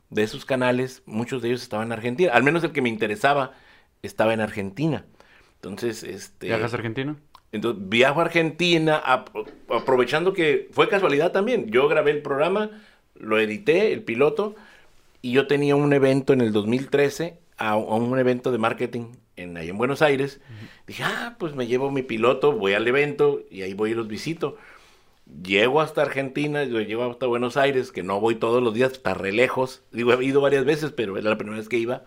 [0.09, 2.31] de esos canales, muchos de ellos estaban en Argentina.
[2.33, 3.53] Al menos el que me interesaba
[4.01, 5.05] estaba en Argentina.
[5.55, 6.47] Entonces, este...
[6.47, 7.15] ¿Viajas a Argentina?
[7.51, 9.01] Entonces, viajo a Argentina,
[9.69, 11.69] aprovechando que fue casualidad también.
[11.71, 12.69] Yo grabé el programa,
[13.15, 14.55] lo edité, el piloto,
[15.21, 19.69] y yo tenía un evento en el 2013, a, un evento de marketing en, ahí
[19.69, 20.39] en Buenos Aires.
[20.87, 24.07] Dije, ah, pues me llevo mi piloto, voy al evento y ahí voy y los
[24.07, 24.57] visito.
[25.43, 29.13] Llego hasta Argentina, lo llevo hasta Buenos Aires, que no voy todos los días, está
[29.13, 29.83] re lejos.
[29.91, 32.03] Digo, he ido varias veces, pero era la primera vez que iba.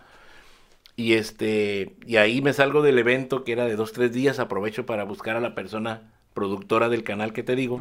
[0.95, 4.85] Y este, y ahí me salgo del evento que era de dos, tres días, aprovecho
[4.85, 7.79] para buscar a la persona productora del canal que te digo.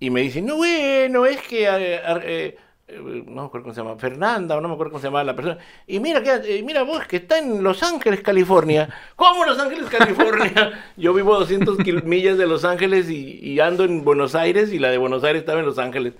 [0.00, 2.56] Y me dice, no, bueno, es que, eh, eh,
[2.96, 5.36] no me acuerdo cómo se llama, Fernanda, o no me acuerdo cómo se llama la
[5.36, 5.58] persona.
[5.86, 8.88] Y mira, que, mira vos, que está en Los Ángeles, California.
[9.16, 10.84] ¿Cómo Los Ángeles, California?
[10.96, 14.78] Yo vivo a 200 millas de Los Ángeles y, y, ando en Buenos Aires y
[14.78, 16.14] la de Buenos Aires estaba en Los Ángeles.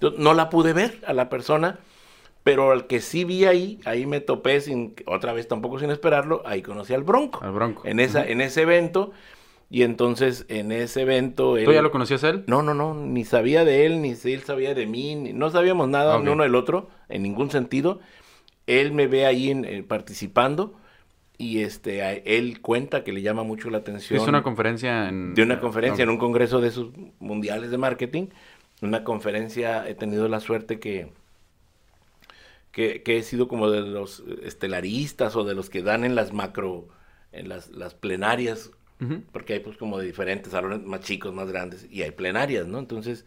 [0.00, 1.78] Yo no la pude ver a la persona
[2.44, 6.42] pero al que sí vi ahí, ahí me topé sin, otra vez tampoco sin esperarlo,
[6.44, 7.38] ahí conocí al Bronco.
[7.42, 7.82] Al Bronco.
[7.84, 9.12] En, esa, en ese evento.
[9.72, 11.56] Y entonces en ese evento...
[11.64, 12.44] ¿Tú ya lo conocías él?
[12.46, 16.18] No, no, no, ni sabía de él, ni él sabía de mí, no sabíamos nada
[16.18, 17.98] ni uno del otro, en ningún sentido.
[18.66, 20.74] Él me ve ahí eh, participando
[21.38, 24.20] y este él cuenta que le llama mucho la atención.
[24.20, 25.32] Es una conferencia en...
[25.32, 28.26] De una conferencia en un congreso de esos mundiales de marketing.
[28.82, 31.08] Una conferencia, he tenido la suerte que
[32.72, 36.88] que, he sido como de los estelaristas o de los que dan en las macro,
[37.30, 38.70] en las, las plenarias,
[39.32, 42.78] porque hay pues como de diferentes salones más chicos, más grandes, y hay plenarias, ¿no?
[42.78, 43.24] Entonces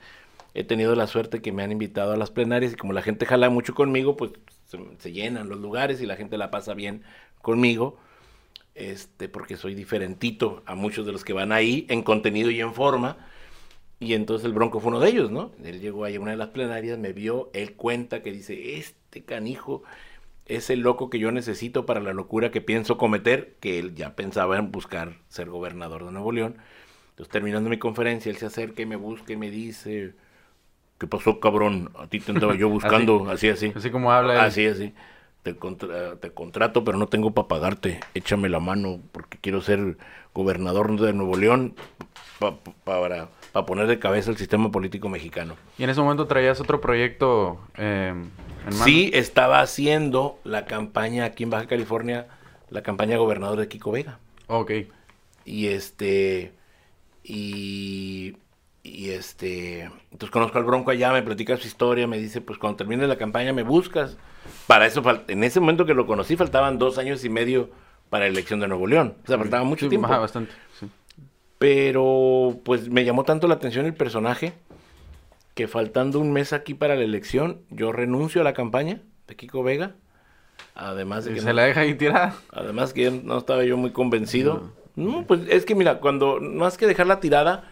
[0.53, 3.25] he tenido la suerte que me han invitado a las plenarias y como la gente
[3.25, 4.31] jala mucho conmigo, pues
[4.99, 7.03] se, llenan los lugares y la gente la pasa bien
[7.41, 7.97] conmigo,
[8.73, 12.73] este, porque soy diferentito a muchos de los que van ahí en contenido y en
[12.73, 13.17] forma.
[13.99, 15.51] Y entonces el Bronco fue uno de ellos, ¿no?
[15.63, 19.23] Él llegó ahí a una de las plenarias, me vio, él cuenta que dice, este
[19.23, 19.83] canijo
[20.45, 24.15] es el loco que yo necesito para la locura que pienso cometer, que él ya
[24.15, 26.57] pensaba en buscar ser gobernador de Nuevo León.
[27.09, 30.13] Entonces, terminando mi conferencia, él se acerca y me busca y me dice,
[30.99, 31.91] ¿qué pasó, cabrón?
[31.97, 33.71] A ti te andaba yo buscando, así, así.
[33.75, 34.43] Así, como habla.
[34.43, 34.93] Así, así.
[35.43, 37.99] Te, te contrato, pero no tengo para pagarte.
[38.15, 39.97] Échame la mano porque quiero ser
[40.33, 41.75] gobernador de Nuevo León
[42.83, 45.55] para, para poner de cabeza el sistema político mexicano.
[45.77, 48.13] Y en ese momento traías otro proyecto eh,
[48.83, 52.27] Sí, estaba haciendo la campaña aquí en Baja California,
[52.69, 54.19] la campaña de gobernador de Kiko Vega.
[54.47, 54.71] Ok.
[55.45, 56.51] Y este,
[57.23, 58.35] y,
[58.83, 62.75] y este, entonces conozco al Bronco allá, me platica su historia, me dice, pues cuando
[62.75, 64.17] termine la campaña me buscas.
[64.67, 67.69] Para eso, en ese momento que lo conocí, faltaban dos años y medio
[68.09, 69.15] para la elección de Nuevo León.
[69.23, 70.09] O sea, faltaba mucho tiempo.
[70.09, 70.51] bastante,
[71.57, 74.53] Pero, pues me llamó tanto la atención el personaje
[75.53, 79.63] que faltando un mes aquí para la elección, yo renuncio a la campaña de Kiko
[79.63, 79.95] Vega.
[80.75, 82.35] Además de que se la deja ahí tirada.
[82.51, 84.73] Además que no estaba yo muy convencido.
[84.95, 85.25] No.
[85.25, 87.63] pues es que mira, cuando más que dejar la tirada,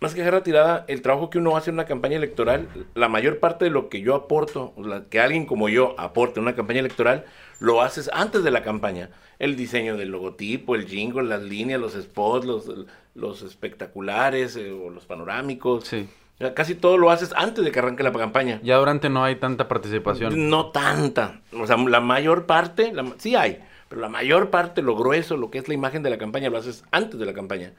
[0.00, 3.08] más que dejar la tirada, el trabajo que uno hace en una campaña electoral, la
[3.08, 4.74] mayor parte de lo que yo aporto,
[5.10, 7.24] que alguien como yo aporte en una campaña electoral,
[7.60, 9.10] lo haces antes de la campaña.
[9.38, 12.70] El diseño del logotipo, el jingle, las líneas, los spots, los,
[13.14, 15.84] los espectaculares eh, o los panorámicos.
[15.84, 16.08] Sí
[16.54, 18.60] Casi todo lo haces antes de que arranque la campaña.
[18.62, 20.50] Ya durante no hay tanta participación.
[20.50, 21.40] No tanta.
[21.52, 25.58] O sea, la mayor parte, sí hay, pero la mayor parte, lo grueso, lo que
[25.58, 27.72] es la imagen de la campaña, lo haces antes de la campaña.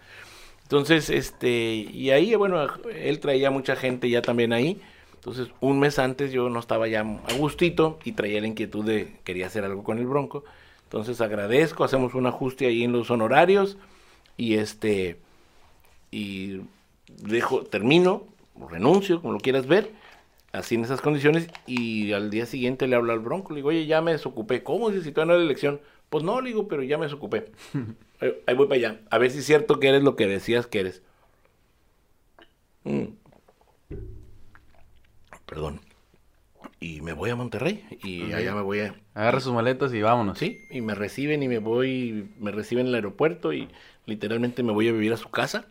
[0.66, 2.60] Entonces, este, y ahí, bueno,
[2.92, 4.82] él traía mucha gente ya también ahí.
[5.14, 9.20] Entonces, un mes antes yo no estaba ya a gustito y traía la inquietud de
[9.24, 10.44] quería hacer algo con el Bronco.
[10.86, 13.78] Entonces, agradezco, hacemos un ajuste ahí en los honorarios
[14.38, 15.20] y este,
[16.10, 16.62] y
[17.08, 18.24] dejo, termino,
[18.70, 19.92] renuncio, como lo quieras ver,
[20.52, 23.86] así en esas condiciones, y al día siguiente le hablo al Bronco, le digo, oye,
[23.86, 24.64] ya me desocupé.
[24.64, 24.92] ¿Cómo?
[24.92, 25.80] Si todavía era la elección.
[26.10, 27.52] Pues no, le digo, pero ya me desocupé.
[28.20, 29.02] Ahí voy para allá.
[29.10, 31.04] A ver si es cierto que eres lo que decías que eres.
[32.84, 33.06] Mm.
[35.46, 35.82] Perdón.
[36.80, 38.96] Y me voy a Monterrey y allá me voy a...
[39.14, 40.38] Agarra sus maletas y vámonos.
[40.38, 43.70] Sí, y me reciben y me voy, me reciben en el aeropuerto y
[44.06, 45.68] literalmente me voy a vivir a su casa.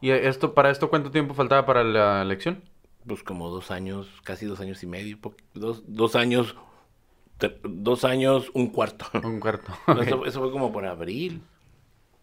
[0.00, 2.62] ¿Y esto, para esto cuánto tiempo faltaba para la elección?
[3.06, 5.18] Pues como dos años, casi dos años y medio,
[5.54, 6.56] dos, dos años,
[7.62, 9.06] dos años, un cuarto.
[9.22, 9.72] Un cuarto.
[10.26, 11.42] eso, fue como por abril,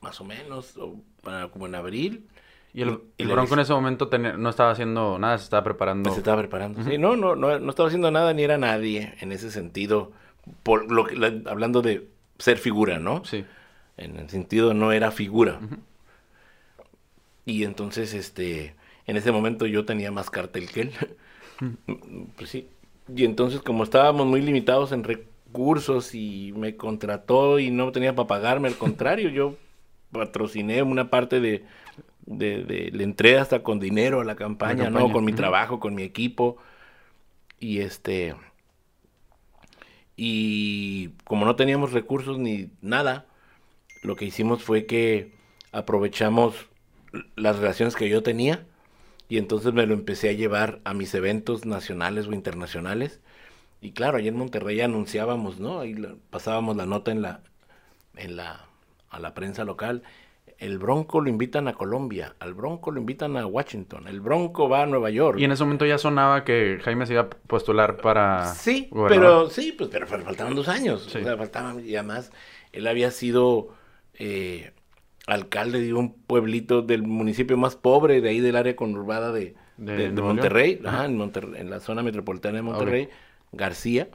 [0.02, 0.76] más o menos,
[1.22, 2.28] para, como en abril.
[2.74, 6.12] Y el, Bronco en ese momento no estaba haciendo nada, se estaba preparando.
[6.12, 6.98] Se estaba preparando, sí.
[6.98, 10.12] No, no, no, no estaba haciendo nada ni era nadie en ese sentido.
[10.64, 12.08] Por lo que, hablando de
[12.38, 13.26] ser figura, ¿no?
[13.26, 13.44] Sí.
[13.98, 15.60] En el sentido no era figura.
[17.46, 18.76] Y entonces, este,
[19.08, 20.92] en ese momento yo tenía más cartel que él.
[22.38, 22.70] pues sí.
[23.14, 28.28] Y entonces, como estábamos muy limitados en recursos y me contrató y no tenía para
[28.28, 29.56] pagarme, al contrario, yo
[30.12, 31.66] patrociné una parte de,
[32.26, 35.12] de, le entré hasta con dinero a la campaña, ¿no?
[35.12, 36.58] Con mi trabajo, con mi equipo.
[37.60, 38.36] Y este.
[40.16, 43.26] Y como no teníamos recursos ni nada,
[44.02, 45.34] lo que hicimos fue que
[45.72, 46.68] aprovechamos
[47.36, 48.66] las relaciones que yo tenía
[49.30, 53.22] y entonces me lo empecé a llevar a mis eventos nacionales o internacionales.
[53.80, 55.80] Y claro, allá en Monterrey anunciábamos, ¿no?
[55.80, 55.96] Ahí
[56.32, 57.42] pasábamos la nota en la,
[58.16, 58.69] en la,
[59.10, 60.04] a la prensa local
[60.60, 64.84] el Bronco lo invitan a Colombia, al Bronco lo invitan a Washington, el Bronco va
[64.84, 65.40] a Nueva York.
[65.40, 68.46] Y en ese momento ya sonaba que Jaime se iba a postular para...
[68.54, 72.32] Sí, pero sí, pues pero faltaban dos años, o sea, faltaban, y además
[72.74, 73.70] él había sido
[74.16, 74.74] eh,
[75.28, 80.12] alcalde de un pueblito del municipio más pobre de ahí del área conurbada de, de,
[80.12, 81.22] Monterrey, ajá, en,
[81.56, 83.10] en, la zona metropolitana de Monterrey,
[83.54, 84.10] García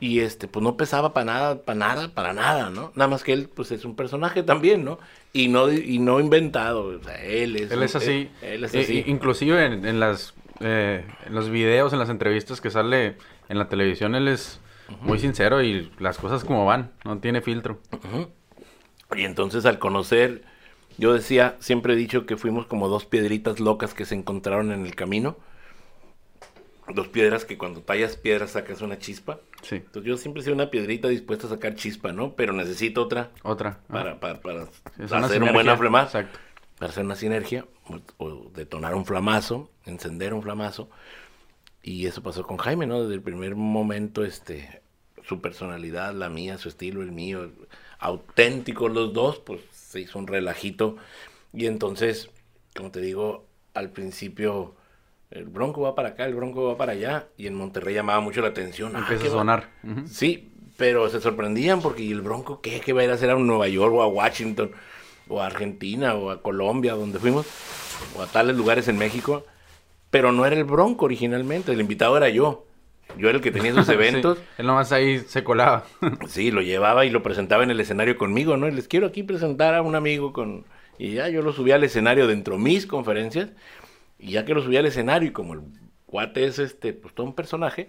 [0.00, 3.32] y este pues no pesaba para nada para nada para nada no nada más que
[3.32, 4.98] él pues es un personaje también no
[5.32, 8.30] y no y no inventado o sea él es él es así.
[8.42, 9.04] él, es así.
[9.06, 13.16] inclusive en, las eh, en los videos en las entrevistas que sale
[13.48, 14.60] en la televisión él es
[15.02, 17.78] muy sincero y las cosas como van no tiene filtro.
[19.14, 20.42] Y entonces al conocer
[20.96, 24.86] yo decía siempre he dicho que fuimos como dos piedritas locas que se encontraron en
[24.86, 25.36] el camino
[26.94, 29.40] dos piedras que cuando tallas piedras sacas una chispa.
[29.62, 29.76] Sí.
[29.76, 32.34] Entonces yo siempre soy una piedrita dispuesta a sacar chispa, ¿no?
[32.34, 33.30] Pero necesito otra.
[33.42, 33.80] Otra.
[33.88, 34.20] Para, ah.
[34.20, 34.68] para, para,
[35.24, 36.18] hacer un buen flamazo.
[36.18, 36.38] Exacto.
[36.78, 37.66] Para hacer una sinergia,
[38.18, 40.88] o, detonar un flamazo, encender un flamazo.
[41.82, 43.02] Y eso pasó con Jaime, ¿no?
[43.02, 44.82] Desde el primer momento, este,
[45.24, 47.50] su personalidad, la mía, su estilo, el mío,
[47.98, 50.96] auténticos los dos, pues se hizo un relajito.
[51.52, 52.30] Y entonces,
[52.76, 54.74] como te digo, al principio
[55.30, 58.40] el Bronco va para acá, el Bronco va para allá, y en Monterrey llamaba mucho
[58.40, 58.92] la atención.
[58.96, 59.68] Ah, Empieza a sonar.
[60.06, 62.80] Sí, pero se sorprendían porque ¿y el Bronco qué?
[62.80, 64.70] ¿Qué va a ir a hacer a Nueva York o a Washington
[65.28, 67.46] o a Argentina o a Colombia, donde fuimos,
[68.16, 69.44] o a tales lugares en México?
[70.10, 72.64] Pero no era el Bronco originalmente, el invitado era yo.
[73.18, 74.38] Yo era el que tenía esos eventos.
[74.56, 75.84] él nomás ahí se colaba.
[76.28, 78.68] sí, lo llevaba y lo presentaba en el escenario conmigo, ¿no?
[78.68, 80.64] Y les quiero aquí presentar a un amigo con...
[80.98, 83.50] Y ya yo lo subía al escenario dentro de mis conferencias
[84.18, 85.60] y ya que lo subía al escenario y como el
[86.06, 87.88] cuate es este, pues todo un personaje,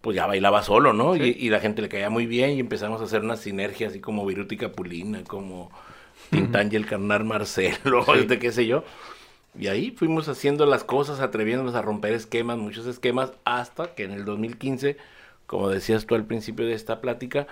[0.00, 1.16] pues ya bailaba solo, ¿no?
[1.16, 4.26] Y, la gente le caía muy bien y empezamos a hacer una sinergia así como
[4.26, 5.70] Viruti Capulina, como
[6.30, 8.84] Tintán y el Carnal Marcelo, este qué sé yo.
[9.58, 14.12] Y ahí fuimos haciendo las cosas, atreviéndonos a romper esquemas, muchos esquemas, hasta que en
[14.12, 14.98] el 2015,
[15.46, 17.46] como decías tú al principio de esta plática,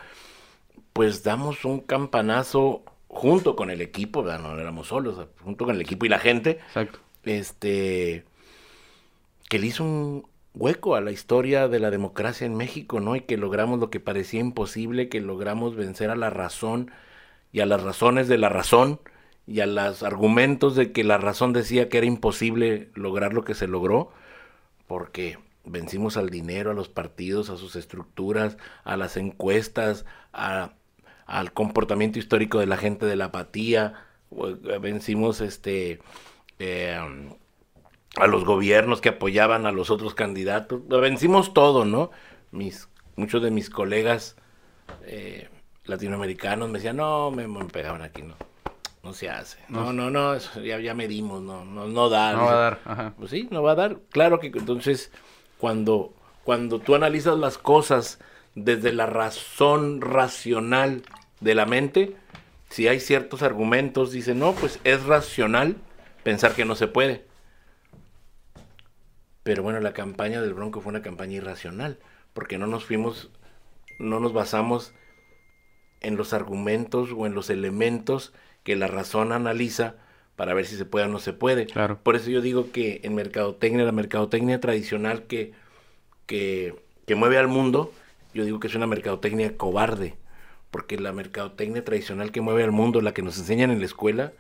[0.93, 6.05] pues damos un campanazo junto con el equipo, no éramos solos, junto con el equipo
[6.05, 6.59] y la gente.
[6.67, 8.25] Exacto este,
[9.49, 13.17] que le hizo un hueco a la historia de la democracia en México, ¿no?
[13.17, 16.91] Y que logramos lo que parecía imposible, que logramos vencer a la razón
[17.53, 19.01] y a las razones de la razón
[19.47, 23.55] y a los argumentos de que la razón decía que era imposible lograr lo que
[23.55, 24.11] se logró,
[24.87, 32.19] porque vencimos al dinero, a los partidos, a sus estructuras, a las encuestas, al comportamiento
[32.19, 33.95] histórico de la gente de la apatía,
[34.81, 36.01] vencimos este
[36.59, 36.99] eh,
[38.17, 40.83] a los gobiernos que apoyaban a los otros candidatos.
[40.89, 42.11] Lo vencimos todo, ¿no?
[42.51, 44.37] Mis, muchos de mis colegas
[45.03, 45.49] eh,
[45.85, 48.35] latinoamericanos me decían, no, me, me pegaban aquí, no.
[49.03, 49.59] No se hace.
[49.69, 52.33] No, no, no, ya, ya medimos, no, no, no da.
[52.33, 53.15] No va a dar, ajá.
[53.19, 53.99] Pues sí, no va a dar.
[54.11, 55.13] Claro que entonces,
[55.59, 58.19] cuando, cuando tú analizas las cosas
[58.55, 61.03] desde la razón racional
[61.41, 62.17] de la mente,
[62.71, 65.77] si hay ciertos argumentos, dice, no, pues es racional
[66.25, 67.25] pensar que no se puede.
[69.45, 71.99] Pero bueno, la campaña del Bronco fue una campaña irracional,
[72.33, 73.31] porque no nos fuimos,
[74.01, 74.95] no nos basamos
[76.01, 78.33] en los argumentos o en los elementos
[78.65, 79.97] que la razón analiza
[80.37, 81.67] para ver si se puede o no se puede.
[81.67, 81.99] Claro.
[82.03, 85.53] Por eso yo digo que en mercadotecnia, la mercadotecnia tradicional que,
[86.27, 86.75] que,
[87.07, 87.93] que mueve al mundo,
[88.33, 90.17] yo digo que es una mercadotecnia cobarde,
[90.71, 94.33] porque la mercadotecnia tradicional que mueve al mundo, la que nos enseñan en la escuela,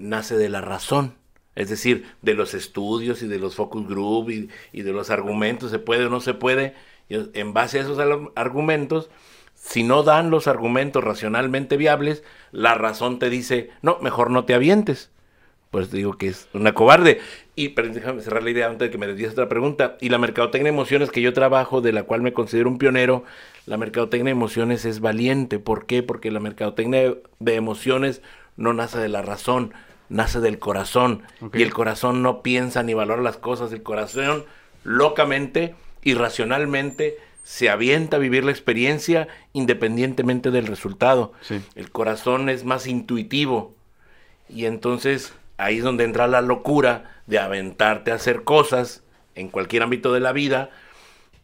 [0.00, 1.14] nace de la razón.
[1.54, 5.78] Es decir, de los estudios y de los focus group y, de los argumentos, se
[5.78, 6.74] puede o no se puede.
[7.08, 7.98] Y en base a esos
[8.34, 9.10] argumentos,
[9.54, 12.22] si no dan los argumentos racionalmente viables,
[12.52, 15.10] la razón te dice, no, mejor no te avientes.
[15.70, 17.20] Pues digo que es una cobarde.
[17.54, 19.96] Y pero déjame cerrar la idea antes de que me desvíes otra pregunta.
[20.00, 23.24] Y la mercadotecnia de emociones que yo trabajo, de la cual me considero un pionero,
[23.66, 25.58] la mercadotecnia de emociones es valiente.
[25.58, 26.02] ¿Por qué?
[26.02, 28.22] Porque la mercadotecnia de emociones
[28.56, 29.72] no nace de la razón,
[30.10, 31.22] nace del corazón.
[31.54, 33.72] Y el corazón no piensa ni valora las cosas.
[33.72, 34.44] El corazón
[34.84, 41.32] locamente, irracionalmente, se avienta a vivir la experiencia independientemente del resultado.
[41.40, 41.62] Sí.
[41.74, 43.74] El corazón es más intuitivo.
[44.48, 49.02] Y entonces ahí es donde entra la locura de aventarte a hacer cosas
[49.34, 50.70] en cualquier ámbito de la vida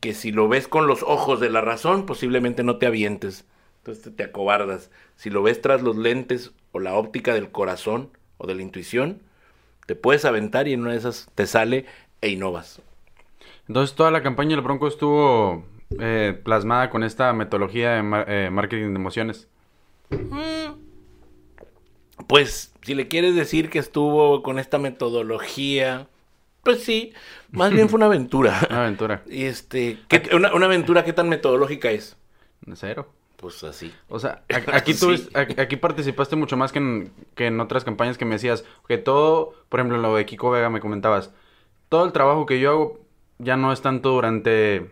[0.00, 3.44] que si lo ves con los ojos de la razón, posiblemente no te avientes.
[3.78, 4.90] Entonces te, te acobardas.
[5.16, 9.20] Si lo ves tras los lentes o la óptica del corazón o de la intuición,
[9.86, 11.86] te puedes aventar y en una de esas te sale
[12.20, 12.80] e innovas.
[13.68, 15.64] Entonces toda la campaña del Bronco estuvo
[16.00, 19.48] eh, plasmada con esta metodología de mar- eh, marketing de emociones.
[22.26, 26.08] Pues, si le quieres decir que estuvo con esta metodología,
[26.62, 27.12] pues sí,
[27.52, 28.58] más bien fue una aventura.
[28.70, 29.22] Una aventura.
[29.28, 32.16] Y este, ¿qué- una, una aventura, ¿qué tan metodológica es?
[32.74, 33.12] Cero.
[33.36, 33.92] Pues así.
[34.08, 35.28] O sea, aquí, tú, Sí.
[35.34, 39.54] aquí, participaste mucho más que en, que en otras campañas que me decías que todo,
[39.68, 41.32] por ejemplo, en lo de Kiko Vega me comentabas,
[41.88, 43.00] todo el trabajo que yo hago
[43.38, 44.90] ya no es tanto durante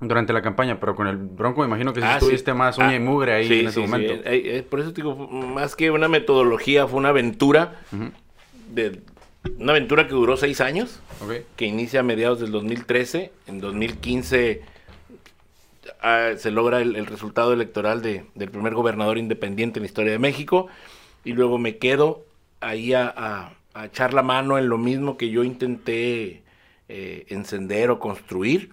[0.00, 2.90] durante la campaña, pero con el Bronco me imagino que sí Ah, estuviste más uña
[2.90, 4.12] Ah, y mugre ahí sí, en ese momento.
[4.12, 4.22] Eh,
[4.58, 7.80] eh, por eso te digo, más que una metodología, fue una aventura,
[8.68, 9.00] de,
[9.58, 11.00] una aventura que duró seis años,
[11.56, 14.62] que inicia a mediados del 2013, en 2015
[16.00, 20.18] ah, se logra el, resultado electoral de- del primer gobernador independiente en la historia de
[20.18, 20.68] México,
[21.24, 22.24] y luego me quedo
[22.60, 26.42] ahí a, echar la mano en lo mismo que yo intenté
[26.88, 28.70] eh, encender o construir,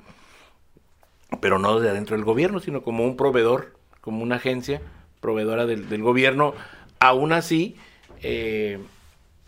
[1.41, 4.82] pero no de adentro del gobierno, sino como un proveedor, como una agencia
[5.22, 6.53] proveedora del, del gobierno.
[6.99, 7.76] Aún así,
[8.24, 8.80] eh,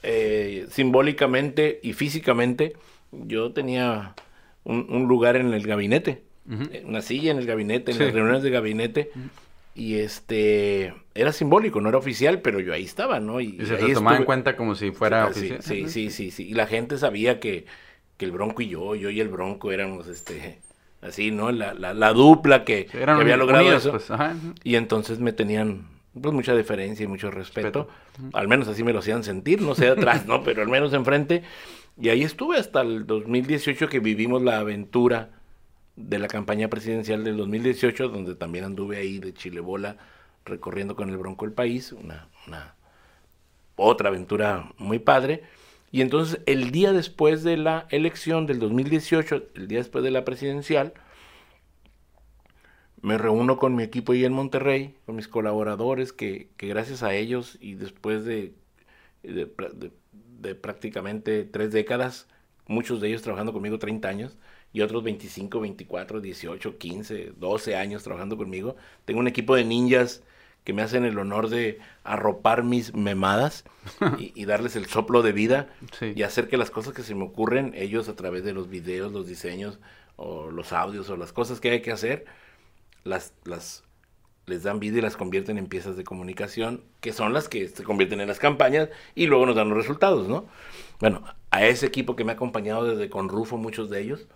[0.03, 2.75] eh, simbólicamente y físicamente,
[3.11, 4.13] yo tenía
[4.63, 6.26] un lugar en el gabinete,
[6.85, 8.03] Una silla en el gabinete, en Sí.
[8.05, 9.11] las reuniones de gabinete.
[9.75, 13.39] Y este era simbólico, no era oficial, pero yo ahí estaba, ¿no?
[13.41, 15.61] Y se ahí te tomaba en cuenta como si fuera Sí, oficial.
[15.61, 16.47] sí, sí, sí, sí.
[16.49, 17.65] Y la gente sabía que,
[18.17, 20.59] que el Bronco y yo, yo y el Bronco éramos este
[21.01, 21.51] así, ¿no?
[21.51, 23.91] La, la, la dupla que, que había logrado unidos, eso.
[23.91, 24.35] pues, ajá.
[24.63, 25.85] Y entonces me tenían
[26.19, 27.87] pues mucha deferencia y mucho respeto.
[28.33, 30.43] Al menos así me lo hacían sentir, no sé atrás, ¿no?
[30.43, 31.43] Pero al menos enfrente.
[32.01, 35.36] Y ahí estuve hasta el 2018 que vivimos la aventura
[35.97, 39.97] de la campaña presidencial del 2018, donde también anduve ahí de chilebola
[40.45, 42.29] recorriendo con el Bronco el país, una,
[43.75, 45.43] otra aventura muy padre.
[45.91, 50.23] Y entonces el día después de la elección del 2018, el día después de la
[50.23, 50.93] presidencial,
[53.01, 57.57] me reúno con mi equipo ahí en Monterrey, con mis colaboradores, que, gracias a ellos
[57.59, 58.53] y después de
[60.61, 62.27] prácticamente tres décadas,
[62.67, 64.37] muchos de ellos trabajando conmigo 30 años
[64.73, 68.75] y otros 25, 24, 18, 15, 12 años trabajando conmigo.
[69.05, 70.23] Tengo un equipo de ninjas
[70.63, 73.63] que me hacen el honor de arropar mis memadas
[74.19, 76.13] y, y darles el soplo de vida Sí.
[76.15, 79.13] y hacer que las cosas que se me ocurren, ellos a través de los videos,
[79.13, 79.79] los diseños
[80.17, 82.25] o los audios o las cosas que hay que hacer,
[83.03, 83.83] las, las
[84.45, 87.83] les dan vida y las convierten en piezas de comunicación, que son las que se
[87.83, 90.45] convierten en las campañas y luego nos dan los resultados, ¿no?
[91.01, 94.27] Bueno, a ese equipo que me ha acompañado desde con Rufo, muchos de ellos,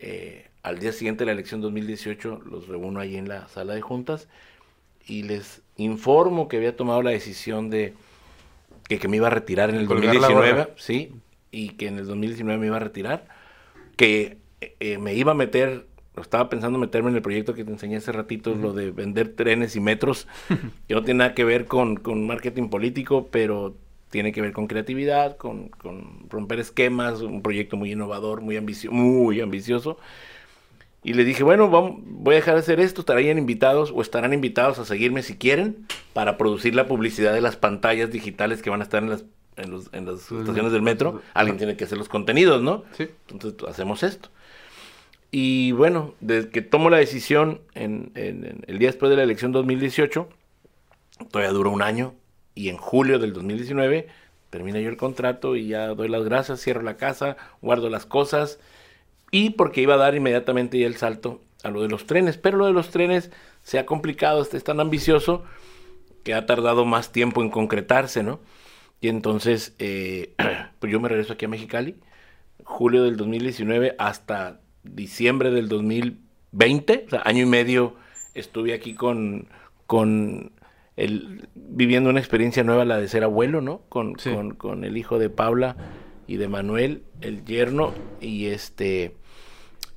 [0.00, 3.80] eh, al día siguiente de la elección 2018 los reúno ahí en la sala de
[3.80, 4.28] juntas
[5.06, 7.94] y les informo que había tomado la decisión de
[8.88, 10.74] que, que me iba a retirar en el Colgar la 2019, gorra.
[10.76, 11.12] sí,
[11.50, 13.26] y que en el 2019 me iba a retirar,
[13.96, 15.86] que eh, me iba a meter
[16.20, 19.76] estaba pensando meterme en el proyecto que te enseñé hace ratito, lo de vender trenes
[19.76, 20.26] y metros,
[20.88, 23.74] que no tiene nada que ver con, con marketing político, pero
[24.10, 28.90] tiene que ver con creatividad, con, con romper esquemas, un proyecto muy innovador, muy, ambicio
[28.92, 29.98] muy ambicioso.
[31.02, 34.34] Y le dije, bueno, vamos, voy a dejar de hacer esto, estarán invitados o estarán
[34.34, 38.80] invitados a seguirme si quieren para producir la publicidad de las pantallas digitales que van
[38.80, 39.24] a estar en las,
[39.56, 41.22] en los, en las estaciones del metro.
[41.32, 42.84] Alguien tiene que hacer los contenidos, ¿no?
[42.98, 43.06] Sí.
[43.30, 44.28] Entonces hacemos esto.
[45.30, 49.22] Y bueno, desde que tomo la decisión en, en- en el día después de la
[49.22, 50.28] elección 2018,
[51.30, 52.12] todavía duró un año,
[52.54, 54.08] y en julio del 2019
[54.50, 58.58] termina yo el contrato y ya doy las gracias, cierro la casa, guardo las cosas,
[59.30, 62.58] y porque iba a dar inmediatamente ya el salto a lo de los trenes, pero
[62.58, 63.30] lo de los trenes
[63.62, 65.44] se ha complicado, este es tan ambicioso
[66.24, 68.40] que ha tardado más tiempo en concretarse, ¿no?
[69.00, 70.34] Y entonces, eh,
[70.78, 71.96] pues yo me regreso aquí a Mexicali,
[72.64, 77.94] julio del 2019 hasta diciembre del 2020, o sea, año y medio
[78.34, 79.48] estuve aquí con,
[79.86, 80.52] con
[80.96, 83.82] el, viviendo una experiencia nueva, la de ser abuelo, ¿no?
[83.88, 84.30] Con, Sí.
[84.30, 85.76] con, con el hijo de Paula
[86.26, 89.14] y de Manuel, el yerno, y este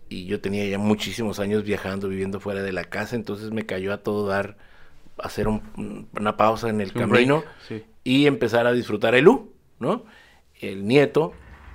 [0.09, 3.91] y yo tenía ya muchísimos años viajando, viviendo fuera de la casa, entonces me cayó
[3.93, 4.57] a todo dar,
[5.17, 7.83] hacer un- una pausa en el Un camino sí.
[8.03, 10.05] y empezar a disfrutar el U, ¿no?
[10.61, 11.33] El nieto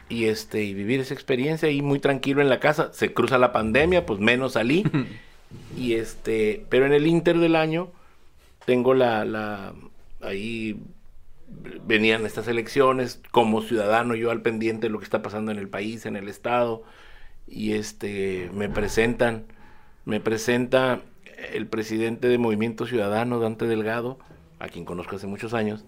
[0.08, 2.90] y este y vivir esa experiencia y muy tranquilo en la casa.
[2.92, 4.84] Se cruza la pandemia, pues menos salí.
[5.76, 7.90] y este, pero en el inter del año
[8.68, 9.72] tengo la la
[10.20, 10.78] ahí
[11.86, 15.70] venían estas elecciones como ciudadano yo al pendiente de lo que está pasando en el
[15.70, 16.82] país, en el estado
[17.46, 19.46] y este me presentan
[20.04, 21.00] me presenta
[21.54, 24.18] el presidente de Movimiento Ciudadano Dante Delgado,
[24.58, 25.86] a quien conozco hace muchos años,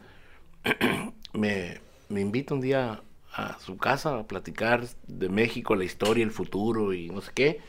[1.35, 3.03] me, me invita un día
[3.35, 7.61] a su casa a platicar de México, la historia, el futuro y no sé qué.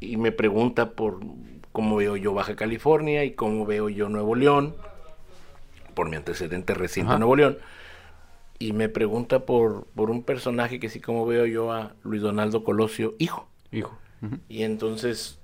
[0.00, 1.20] Y me pregunta por
[1.76, 4.74] cómo veo yo Baja California y cómo veo yo Nuevo León,
[5.92, 7.58] por mi antecedente reciente en Nuevo León.
[8.58, 12.64] Y me pregunta por, por un personaje que sí como veo yo a Luis Donaldo
[12.64, 13.46] Colosio, hijo.
[13.72, 13.98] Hijo.
[14.48, 15.38] Y entonces,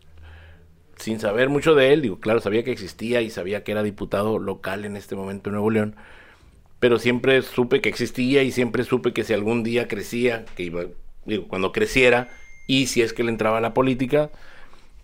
[0.97, 4.39] sin saber mucho de él, digo, claro, sabía que existía y sabía que era diputado
[4.39, 5.97] local en este momento en Nuevo León,
[6.80, 10.85] pero siempre supe que existía y siempre supe que si algún día crecía, que iba,
[11.26, 12.30] digo, cuando creciera,
[12.66, 14.30] y si es que le entraba a la política,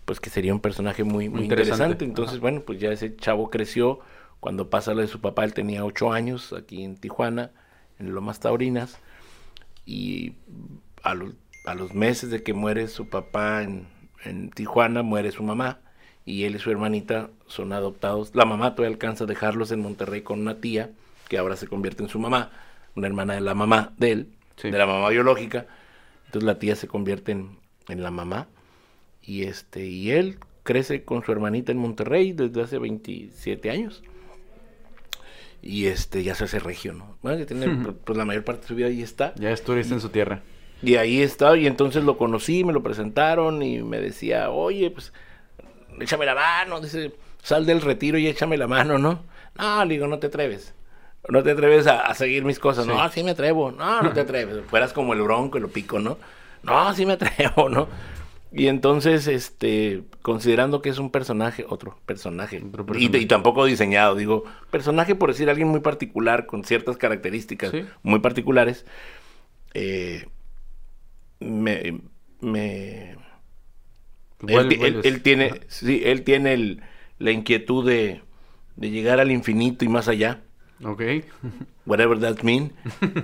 [0.09, 1.83] pues que sería un personaje muy, muy Interesante.
[1.83, 2.05] interesante.
[2.05, 3.99] Entonces, bueno, pues ya ese chavo creció.
[4.39, 7.51] Cuando pasa lo de su papá, él tenía ocho años aquí en Tijuana,
[7.99, 8.97] en Lomas Taurinas,
[9.85, 10.33] y
[11.03, 11.33] a, lo-
[11.65, 13.85] a los meses de que muere su papá en,
[14.25, 15.77] en Tijuana, muere su mamá,
[16.25, 18.31] y él y su hermanita son adoptados.
[18.33, 20.89] La mamá todavía alcanza a dejarlos en Monterrey con una tía,
[21.27, 22.49] que ahora se convierte en su mamá,
[22.95, 24.71] una hermana de la mamá de él, Sí.
[24.71, 25.67] de la mamá biológica.
[26.25, 27.57] Entonces la tía se convierte en,
[27.89, 28.47] en la mamá.
[29.29, 34.01] Y este, y él crece con su hermanita en Monterrey desde hace 27 años.
[35.61, 37.15] Y este, ya se hace regio, ¿no?
[37.21, 39.35] Bueno, que tiene, pues, la mayor parte de su vida ahí está.
[39.35, 40.41] Ya estuviste en su tierra.
[40.81, 45.13] Y ahí estaba, y entonces lo conocí, me lo presentaron y me decía, oye, pues,
[45.99, 47.13] échame la mano, dice,
[47.43, 49.25] sal del retiro y échame la mano, ¿no?
[49.59, 50.73] No, le digo, no te atreves.
[51.27, 52.85] No te atreves a, a seguir mis cosas.
[52.85, 52.91] Sí.
[52.91, 53.71] No, sí me atrevo.
[53.71, 54.65] No, no te atreves.
[54.65, 56.17] Fueras como el bronco y lo pico, ¿no?
[56.63, 57.87] No, sí me atrevo, ¿no?
[58.51, 63.19] Y entonces, este, considerando que es un personaje, otro personaje, Otro y- personaje.
[63.23, 67.85] Y, tampoco diseñado, digo, personaje por decir alguien muy particular, con ciertas características Sí.
[68.01, 68.85] muy particulares,
[69.75, 70.25] eh,
[71.39, 72.01] me,
[72.41, 73.17] me él,
[74.41, 75.05] Vuel- ti- él- vuelves.
[75.05, 76.81] él tiene, sí, él tiene el-
[77.19, 78.21] la inquietud de,
[78.77, 80.41] de llegar al infinito y más allá,
[80.83, 81.01] Ok.
[81.85, 82.71] whatever that mean.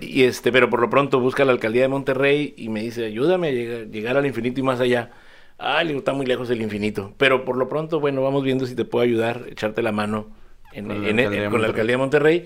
[0.02, 3.50] y este, pero por lo pronto busca la alcaldía de Monterrey y me dice, ayúdame
[3.50, 5.12] a llegar, llegar al infinito y más allá.
[5.58, 7.14] Ah, le digo, está muy lejos el infinito.
[7.18, 10.28] Pero por lo pronto, bueno, vamos viendo si te puedo ayudar, echarte la mano
[10.74, 11.70] en, Con la en- alcaldía de con la Monterrey.
[11.70, 12.46] alcaldía de Monterrey.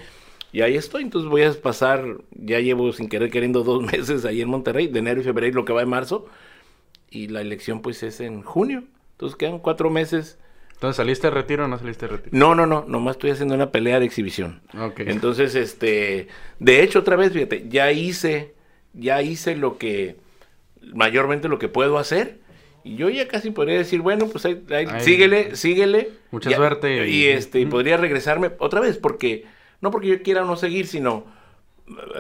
[0.51, 4.41] Y ahí estoy, entonces voy a pasar, ya llevo sin querer queriendo dos meses ahí
[4.41, 6.27] en Monterrey, de enero y febrero, lo que va en marzo.
[7.09, 8.83] Y la elección pues es en junio.
[9.13, 10.37] Entonces quedan cuatro meses.
[10.79, 12.29] Entonces, ¿saliste de retiro o no saliste de retiro?
[12.37, 14.61] No, no, no, nomás estoy haciendo una pelea de exhibición.
[14.79, 15.01] Ok.
[15.01, 18.53] Entonces, este, de hecho, otra vez, fíjate, ya hice,
[18.93, 20.15] ya hice lo que,
[20.93, 22.39] mayormente lo que puedo hacer.
[22.85, 25.01] Y yo ya casi podría decir, bueno, pues ahí- ahí, Ahí.
[25.01, 26.11] síguele, síguele.
[26.31, 29.43] Mucha Ya- suerte Y, y- este, y podría regresarme otra vez, porque,
[29.81, 31.25] no porque yo quiera no seguir, sino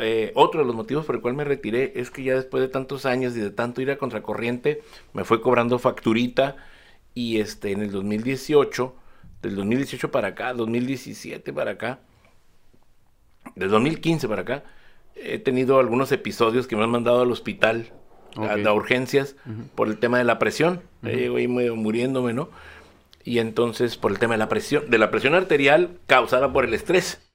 [0.01, 2.67] eh, otro de los motivos por el cual me retiré es que ya después de
[2.67, 4.81] tantos años y de tanto ir a contracorriente,
[5.13, 6.57] me fue cobrando facturita
[7.19, 8.95] y este en el 2018,
[9.41, 11.99] del 2018 para acá, 2017 para acá,
[13.55, 14.63] del 2015 para acá,
[15.15, 17.91] he tenido algunos episodios que me han mandado al hospital
[18.37, 19.35] a, urgencias
[19.75, 20.81] por el tema de la presión.
[21.01, 22.49] Llego ahí medio muriéndome, ¿no?
[23.25, 26.73] Y entonces por el tema de la presión, de la presión arterial causada por el
[26.73, 27.29] estrés.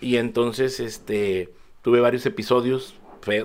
[0.00, 2.94] Y entonces, este, tuve varios episodios,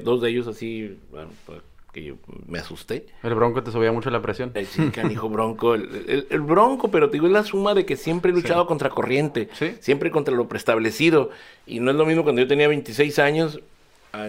[0.01, 1.61] dos de ellos así, bueno, pues,
[1.91, 2.15] que yo
[2.47, 3.05] me asusté.
[3.23, 4.51] ¿El bronco te subía mucho la presión?
[4.53, 5.75] El sí, canijo bronco.
[5.75, 9.49] El, bronco, pero te digo, es la suma de que siempre he luchado contra corriente.
[9.79, 11.29] Siempre contra lo preestablecido.
[11.65, 13.59] Y no es lo mismo cuando yo tenía 26 años,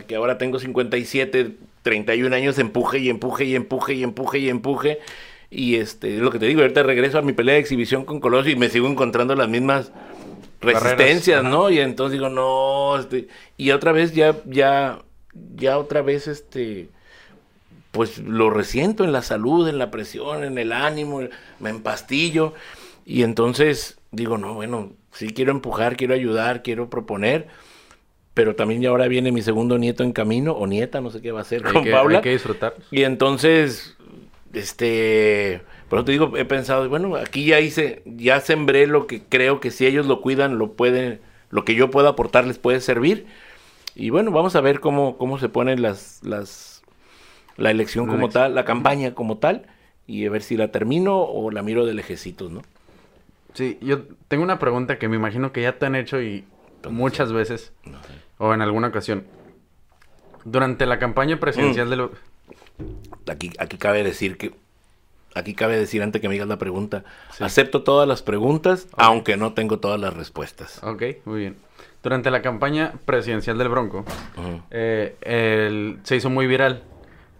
[0.07, 1.53] que ahora tengo 57,
[1.83, 4.99] 31 años, empuje y empuje y empuje y empuje y empuje.
[5.51, 8.21] Y este, es lo que te digo, ahorita regreso a mi pelea de exhibición con
[8.21, 9.93] Colosio y me sigo encontrando las mismas
[10.63, 11.69] resistencias, ¿no?
[11.71, 15.03] Y entonces digo, no, este, y otra vez ya, ya,
[15.57, 16.89] ya otra vez, este,
[17.93, 21.21] pues lo resiento en la salud, en la presión, en el ánimo,
[21.61, 22.55] me empastillo.
[23.07, 27.49] Y entonces digo, no, bueno, sí quiero empujar, quiero ayudar, quiero proponer
[28.35, 31.33] pero también ya ahora viene mi segundo nieto en camino, o nieta, no sé qué
[31.33, 32.19] va a ser, con Paula.
[32.19, 32.75] Hay que disfrutar.
[32.91, 33.97] Y entonces,
[34.55, 39.23] este, por eso te digo, he pensado, bueno, aquí ya hice, ya sembré lo que
[39.23, 41.21] creo que si ellos lo cuidan, lo pueden,
[41.51, 43.27] lo que yo puedo aportar les puede servir.
[43.95, 46.72] Y bueno, vamos a ver cómo, cómo se ponen las, las,
[47.63, 49.67] la elección como tal, la campaña como tal,
[50.07, 52.63] y a ver si la termino o la miro de lejecitos, ¿no?
[53.55, 56.45] Sí, yo tengo una pregunta que me imagino que ya te han hecho y
[56.89, 57.73] muchas veces.
[57.85, 59.25] No sé o en alguna ocasión.
[60.45, 61.91] Durante la campaña presidencial mm.
[61.91, 63.33] de.
[63.33, 64.53] Aquí, aquí cabe decir que...
[65.35, 67.05] Aquí cabe decir antes que me digas la pregunta.
[67.39, 70.83] Acepto todas las preguntas, aunque no tengo todas las respuestas.
[70.83, 71.57] Ok, muy bien.
[72.03, 74.05] Durante la campaña presidencial del Bronco,
[74.71, 76.83] eh, se hizo muy viral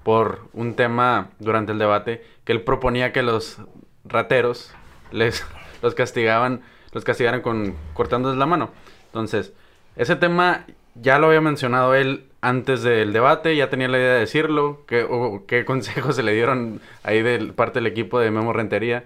[0.03, 3.59] por un tema durante el debate que él proponía que los
[4.05, 4.75] rateros
[5.11, 5.45] les
[5.83, 8.71] los castigaban, los castigaran con cortándoles la mano.
[9.07, 9.53] Entonces,
[9.97, 14.21] ese tema ya lo había mencionado él antes del debate, ya tenía la idea de
[14.21, 14.85] decirlo.
[14.87, 15.07] ¿Qué,
[15.47, 19.05] qué consejos se le dieron ahí de parte del equipo de Memo Rentería?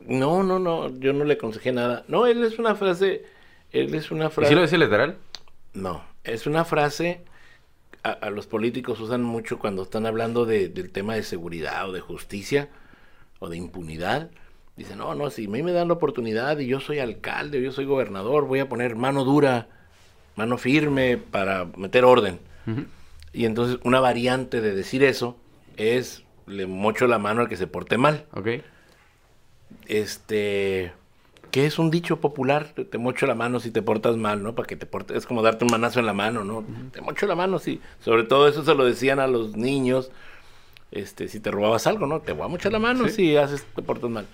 [0.00, 2.04] No, no, no, yo no le aconsejé nada.
[2.08, 3.24] No, él es una frase,
[3.72, 4.52] él es una frase...
[4.52, 5.16] ¿Y lo decía literal?
[5.72, 7.22] No, es una frase
[8.12, 12.68] a, los políticos usan mucho cuando están hablando del tema de seguridad o de justicia
[13.38, 14.30] o de impunidad.
[14.76, 17.60] Dicen, no, no, si a mí me dan la oportunidad y yo soy alcalde o
[17.62, 19.68] yo soy gobernador, voy a poner mano dura
[20.36, 22.38] mano firme para meter orden.
[23.32, 25.36] Y entonces una variante de decir eso
[25.76, 28.26] es le mocho la mano al que se porte mal.
[28.32, 28.48] Ok.
[29.86, 30.92] Este,
[31.56, 34.54] que es un dicho popular, te mocho la mano si te portas mal, ¿no?
[34.54, 36.62] Para que te portes, es como darte un manazo en la mano, ¿no?
[36.92, 37.80] Te mocho la mano, sí.
[37.98, 40.10] Sobre todo eso se lo decían a los niños,
[40.90, 42.20] este, si te robabas algo, ¿no?
[42.20, 44.26] Te voy a mochar la mano si haces, te portas mal.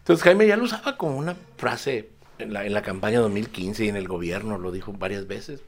[0.00, 2.08] Entonces Jaime ya lo usaba como una frase
[2.40, 5.62] en la, en la campaña 2015 y en el gobierno, lo dijo varias veces,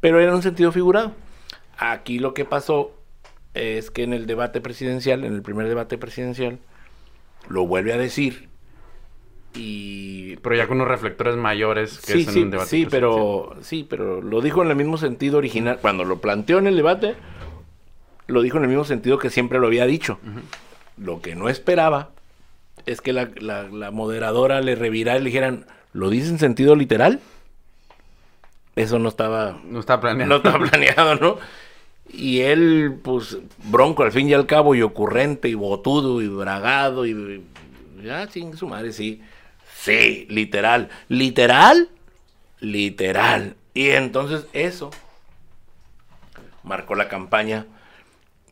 [0.00, 1.14] pero era un sentido figurado.
[1.78, 2.92] Aquí lo que pasó
[3.54, 6.58] es que en el debate presidencial, en el primer debate presidencial,
[7.48, 8.51] lo vuelve a decir
[9.54, 13.86] y pero ya con unos reflectores mayores que sí, es en debate sí pero sí
[13.88, 17.14] pero lo dijo en el mismo sentido original cuando lo planteó en el debate
[18.28, 20.18] lo dijo en el mismo sentido que siempre lo había dicho
[20.96, 22.10] lo que no esperaba
[22.86, 26.74] es que la, la, la moderadora le revirara y le dijeran ¿Lo dice en sentido
[26.74, 27.20] literal?
[28.76, 29.60] Eso no estaba...
[29.64, 30.28] No estaba planeado.
[30.28, 31.36] No estaba planeado, ¿no?
[32.10, 37.06] Y él, pues, bronco al fin y al cabo, y ocurrente, y botudo, y bragado,
[37.06, 37.44] y...
[38.02, 39.20] Ya, sin su madre, sí.
[39.82, 40.90] Sí, literal.
[41.08, 41.88] ¿Literal?
[42.60, 43.56] Literal.
[43.74, 44.90] Y entonces eso
[46.62, 47.66] marcó la campaña.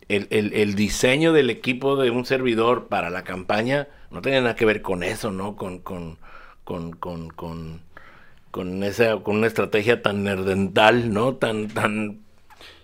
[0.08, 4.64] El, el, diseño del equipo de un servidor para la campaña no tenía nada que
[4.64, 5.54] ver con eso, ¿no?
[5.54, 6.18] Con, con,
[6.64, 7.80] con, con, con,
[8.50, 11.36] con, esa, con una estrategia tan nerdental, ¿no?
[11.36, 12.22] Tan, tan,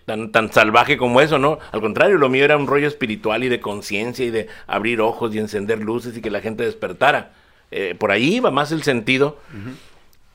[0.05, 1.59] tan, tan salvaje como eso, ¿no?
[1.73, 5.35] Al contrario, lo mío era un rollo espiritual y de conciencia y de abrir ojos
[5.35, 7.33] y encender luces y que la gente despertara.
[7.71, 9.39] Eh, por ahí iba más el sentido,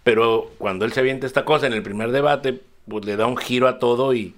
[0.04, 3.38] pero cuando él se avienta esta cosa en el primer debate, pues le da un
[3.38, 4.36] giro a todo y,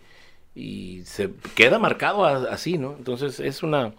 [0.56, 2.96] y se queda marcado así, ¿no?
[2.98, 3.94] Entonces es una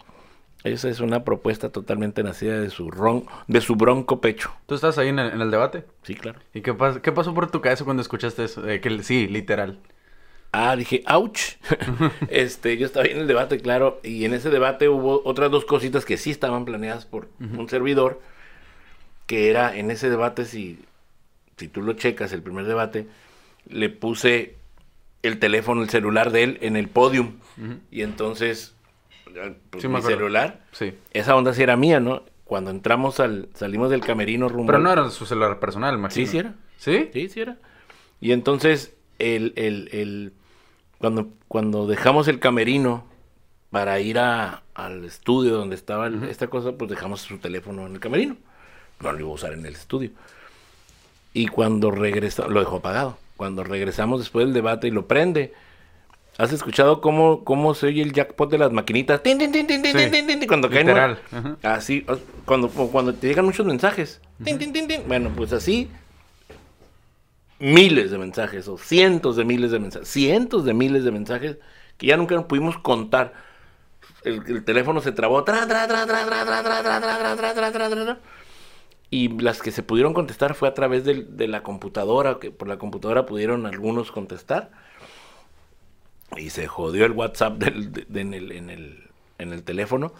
[0.65, 4.51] esa es una propuesta totalmente nacida de su ron, de su bronco pecho.
[4.65, 5.85] ¿Tú estás ahí en el, debate?
[6.01, 6.39] Sí, claro.
[6.55, 8.63] ¿Y qué, qué pasó por tu cabeza cuando escuchaste eso?
[8.63, 9.77] que, sí, literal.
[10.51, 11.57] Ah, dije, ouch.
[12.29, 15.65] este, yo estaba ahí en el debate, claro, y en ese debate hubo otras dos
[15.65, 18.19] cositas que sí estaban planeadas por un servidor,
[19.25, 20.79] que era en ese debate, si,
[21.57, 23.07] si tú lo checas, el primer debate,
[23.67, 24.55] le puse
[25.23, 27.33] el teléfono, el celular de él en el podium.
[27.89, 28.75] Y entonces
[29.69, 30.61] pues, mi celular.
[30.71, 30.93] Sí.
[31.11, 32.23] Esa onda sí era mía, ¿no?
[32.43, 34.67] Cuando entramos al, salimos del camerino rumbo.
[34.67, 36.25] Pero no era su celular personal, imagino.
[36.25, 36.53] Sí, sí era.
[36.77, 37.09] ¿Sí?
[37.11, 37.57] Sí, sí era.
[38.21, 40.33] Y entonces, el, el, el,
[40.99, 43.05] cuando, cuando dejamos el camerino
[43.71, 47.99] para ir a, al estudio donde estaba esta cosa, pues dejamos su teléfono en el
[47.99, 48.37] camerino.
[49.01, 50.11] No lo iba a usar en el estudio.
[51.33, 53.17] Y cuando regresamos, lo dejó apagado.
[53.37, 55.53] Cuando regresamos después del debate y lo prende,
[56.37, 59.21] ¿has escuchado cómo, cómo se oye el jackpot de las maquinitas?
[59.21, 60.09] ¡Tin, tin, tin, tin, tin, Sí.
[60.09, 60.47] tin, tin, tin!
[60.47, 61.17] Cuando caen.
[61.61, 62.05] Así,
[62.45, 64.21] cuando, cuando te llegan muchos mensajes.
[64.43, 65.07] Tin, tin, tin, tin.
[65.07, 65.89] Bueno, pues así.
[67.59, 71.57] Miles de mensajes, o cientos de miles de mensajes, cientos de miles de mensajes
[71.97, 73.33] que ya nunca pudimos contar.
[74.23, 75.43] El, el teléfono se trabó.
[75.43, 78.17] tra, tra, tra, tra, tra, tra, tra, tra, tra, tra, tra, tra, tra, tra, tra.
[79.11, 82.67] Y las que se pudieron contestar fue a través del- de, la computadora, que por
[82.67, 84.71] la computadora pudieron algunos contestar.
[86.37, 89.03] Y se jodió el WhatsApp del- de- de- en, el, en, el,
[89.37, 90.13] en el teléfono.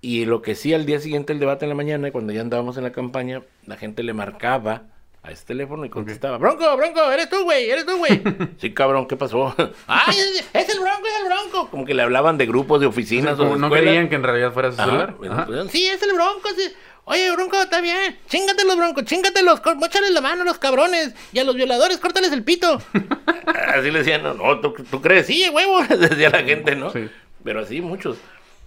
[0.00, 2.76] Y lo que sí, al día siguiente el debate en la mañana, cuando ya andábamos
[2.76, 4.82] en la campaña, la gente le marcaba
[5.22, 8.20] a ese teléfono y contestaba, Bronco, Bronco, eres tú, güey, eres tú, güey.
[8.58, 9.54] sí, cabrón, ¿qué pasó?
[9.86, 11.70] ¡Ay, es, es el Bronco, es el Bronco!
[11.70, 13.84] Como que le hablaban de grupos, de oficinas o Como de no escuelas.
[13.86, 15.16] creían que en realidad fuera su Ajá, celular.
[15.30, 15.46] Ajá.
[15.46, 16.48] pues, Sí, es el Bronco.
[16.56, 16.72] sí.
[17.04, 18.16] Oye, Bronco, está bien.
[18.28, 19.60] Chíngatelos, Bronco, chíngatelos.
[19.60, 21.14] cor- Móchales la mano a los cabrones.
[21.32, 22.80] Y a los violadores, córtales el pito.
[23.74, 25.26] así le decían, no, no, ¿tú, tú crees?
[25.26, 26.90] Sí, huevo, decía la gente, ¿no?
[26.90, 27.08] Sí.
[27.42, 28.18] Pero así muchos.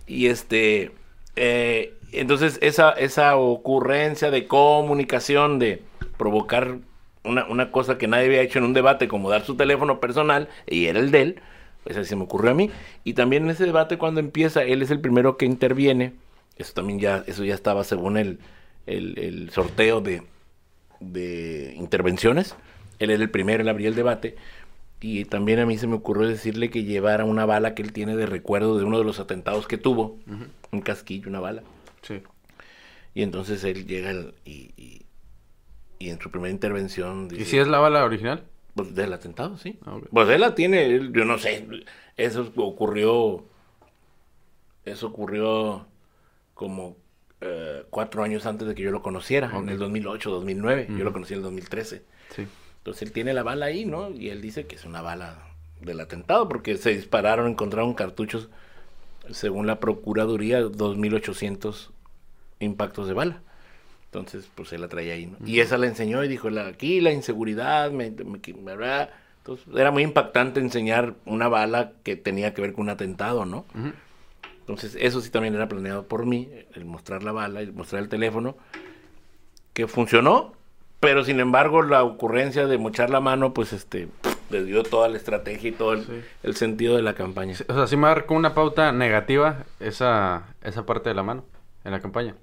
[0.05, 0.91] Y este,
[1.37, 5.81] eh, entonces esa, esa ocurrencia de comunicación, de
[6.17, 6.77] provocar
[7.23, 10.49] una, una cosa que nadie había hecho en un debate, como dar su teléfono personal,
[10.67, 11.41] y era el de él,
[11.85, 12.69] pues así se me ocurrió a mí.
[13.05, 16.13] Y también en ese debate cuando empieza, él es el primero que interviene.
[16.57, 18.39] Eso también ya, eso ya estaba según el,
[18.85, 20.23] el, el sorteo de,
[20.99, 22.55] de intervenciones.
[22.99, 24.35] Él era el primero, él abría el debate.
[25.01, 28.15] Y también a mí se me ocurrió decirle que llevara una bala que él tiene
[28.15, 30.17] de recuerdo de uno de los atentados que tuvo.
[30.71, 31.63] Un casquillo, una bala.
[32.01, 32.21] Sí.
[33.13, 34.13] Y entonces él llega
[34.45, 35.01] y, y,
[35.99, 38.43] y en su primera intervención dice, ¿Y si es la bala original?
[38.73, 39.77] pues, del atentado, sí.
[39.85, 40.07] Ah, ok.
[40.11, 41.65] Pues él la tiene, él- yo no sé,
[42.17, 43.45] eso ocurrió,
[44.85, 45.85] eso ocurrió
[46.55, 46.97] como
[47.41, 51.13] eh, cuatro años antes de que yo lo conociera, en el 2008, 2009, yo lo
[51.13, 52.01] conocí en el 2013.
[52.35, 52.47] Sí.
[52.79, 54.09] Entonces él tiene la bala ahí, ¿no?
[54.09, 55.37] Y él dice que es una bala
[55.81, 58.49] del atentado, porque se dispararon, encontraron cartuchos,
[59.31, 61.91] según la Procuraduría, 2.800
[62.59, 63.41] impactos de bala.
[64.05, 65.37] Entonces, pues él la traía ahí, ¿no?
[65.45, 69.09] Y esa la enseñó y dijo, la, aquí la inseguridad, me, me- me- ¿verdad?
[69.39, 73.65] Entonces, era muy impactante enseñar una bala que tenía que ver con un atentado, ¿no?
[73.75, 73.91] Ujú.
[74.67, 78.09] Entonces, eso sí también era planeado por mí, el mostrar la bala, el mostrar el
[78.09, 78.57] teléfono,
[79.73, 80.53] que funcionó,
[80.99, 84.07] pero sin embargo la ocurrencia de mochar la mano, pues este,
[84.49, 86.21] le dio toda la estrategia y todo el, Sí.
[86.41, 87.55] el sentido de la campaña.
[87.67, 91.45] O sea, sí marcó una pauta negativa esa, esa parte de la mano
[91.83, 92.35] en la campaña.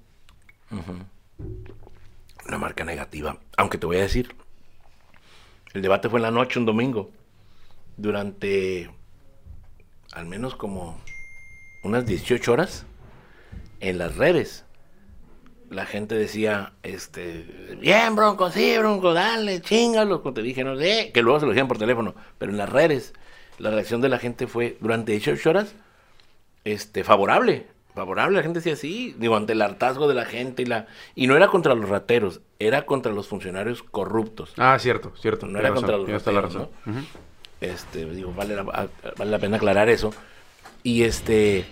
[2.47, 3.37] Una marca negativa.
[3.57, 4.33] Aunque te voy a decir,
[5.73, 7.09] el debate fue en la noche, un domingo,
[7.97, 8.89] durante
[10.13, 10.99] al menos como
[11.83, 12.85] unas 18 horas
[13.79, 14.65] en las redes.
[15.69, 21.11] La gente decía, este, bien, Bronco, sí, Bronco, dale, chingalo, como te dije, no sé,
[21.13, 23.13] que luego se lo decían por teléfono, pero en las redes,
[23.57, 25.73] la reacción de la gente fue, durante 18 horas,
[26.63, 27.65] este, favorable,
[27.95, 31.25] favorable, la gente decía sí, digo, ante el hartazgo de la gente y la, y
[31.25, 34.53] no era contra los rateros, era contra los funcionarios corruptos.
[34.57, 35.47] Ah, cierto, cierto.
[35.47, 37.07] No era contra los tienes toda la rateros, razón.
[37.61, 40.13] Este, digo, vale la, a- vale la pena aclarar eso.
[40.83, 41.65] Y este,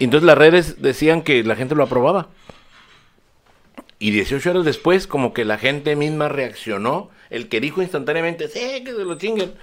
[0.00, 2.28] entonces las redes decían que la gente lo aprobaba.
[3.98, 7.10] Y 18 horas después, como que la gente misma reaccionó.
[7.30, 9.54] El que dijo instantáneamente, sí, que se lo chinguen.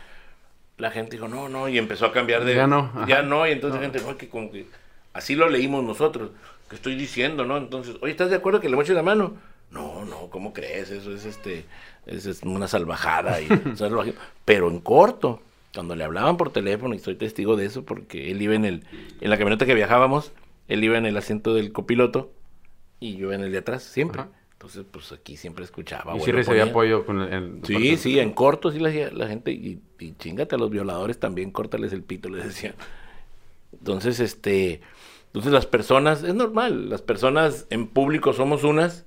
[0.78, 2.56] La gente dijo, no, no, y empezó a cambiar de.
[2.56, 3.06] Ya no, ajá.
[3.08, 3.86] Ya no, y entonces No.
[3.88, 4.66] la gente, no, que como que.
[5.14, 6.32] Así lo leímos nosotros.
[6.70, 7.58] Que estoy diciendo, ¿no?
[7.58, 9.36] Entonces, oye, ¿estás de acuerdo que le moche la mano?
[9.70, 10.90] No, no, ¿cómo crees?
[10.90, 11.66] Eso es este.
[12.08, 13.40] Es, es una salvajada.
[13.42, 13.48] Y,
[14.46, 15.42] Pero en corto,
[15.74, 18.84] cuando le hablaban por teléfono, y soy testigo de eso, porque él iba en el.
[19.22, 20.32] En la camioneta que viajábamos,
[20.68, 22.32] él iba en el asiento del copiloto
[23.00, 24.22] y yo en el de atrás, siempre.
[24.22, 24.30] Ajá.
[24.54, 26.16] Entonces, pues aquí siempre escuchaba.
[26.16, 27.34] y sí recibía apoyo con el...
[27.34, 30.70] el- Sí, parte- sí, en corto sí la, la gente, y, y chingate a los
[30.70, 32.76] violadores también, córtales el pito, les decía.
[33.74, 34.82] Entonces, este,
[35.28, 39.06] entonces las personas, es normal, las personas en público somos unas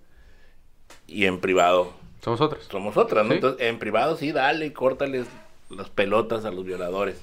[1.07, 1.93] y en privado
[2.23, 2.65] Somos otros.
[2.65, 3.31] somos otras, ¿no?
[3.31, 3.35] Sí.
[3.37, 5.27] Entonces, en privado sí, dale, córtales
[5.71, 7.21] las pelotas a los violadores.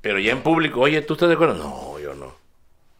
[0.00, 1.56] Pero ya en público, oye, ¿tú estás de acuerdo?
[1.56, 2.34] No, yo no.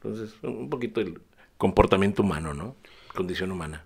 [0.03, 1.21] Entonces, un poquito el
[1.57, 2.77] comportamiento humano, ¿no?
[3.15, 3.85] Condición humana.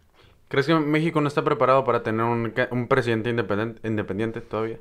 [0.49, 4.79] ¿Crees que México no está preparado para tener un, presidente independiente, independiente todavía?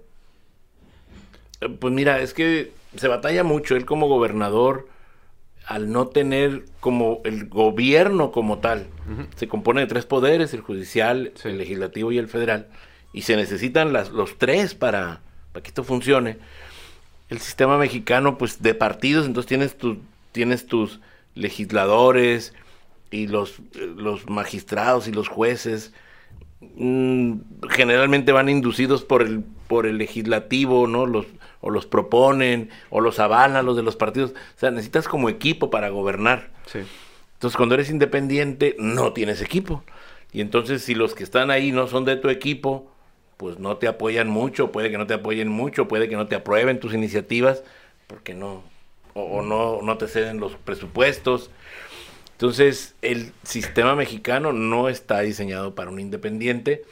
[1.62, 4.88] Eh, Pues mira, es que se batalla mucho él como gobernador
[5.66, 8.88] al no tener como el gobierno como tal.
[9.36, 11.50] Se compone de tres poderes, el judicial, Sí.
[11.50, 12.70] el legislativo y el federal.
[13.14, 15.22] Y se necesitan las, los tres para,
[15.52, 16.38] para que esto funcione.
[17.30, 20.00] El sistema mexicano, pues de partidos, entonces tienes tu,
[20.32, 21.00] tienes tus
[21.36, 22.54] legisladores
[23.12, 25.94] y los, los magistrados y los jueces
[26.76, 27.34] mm,
[27.70, 31.06] generalmente van inducidos por el, por el legislativo, ¿no?
[31.06, 31.26] Los,
[31.62, 34.32] o los proponen, o los avalan los de los partidos.
[34.32, 36.50] O sea, necesitas como equipo para gobernar.
[37.34, 39.84] Entonces, cuando eres independiente, no tienes equipo.
[40.32, 42.92] Y entonces, si los que están ahí no son de tu equipo,
[43.40, 46.36] pues no te apoyan mucho, puede que no te apoyen mucho, puede que no te
[46.36, 47.64] aprueben tus iniciativas,
[48.06, 48.64] porque no,
[49.14, 51.50] o, no, no te ceden los presupuestos.
[52.34, 56.84] Entonces, el sistema mexicano no está diseñado para un independiente,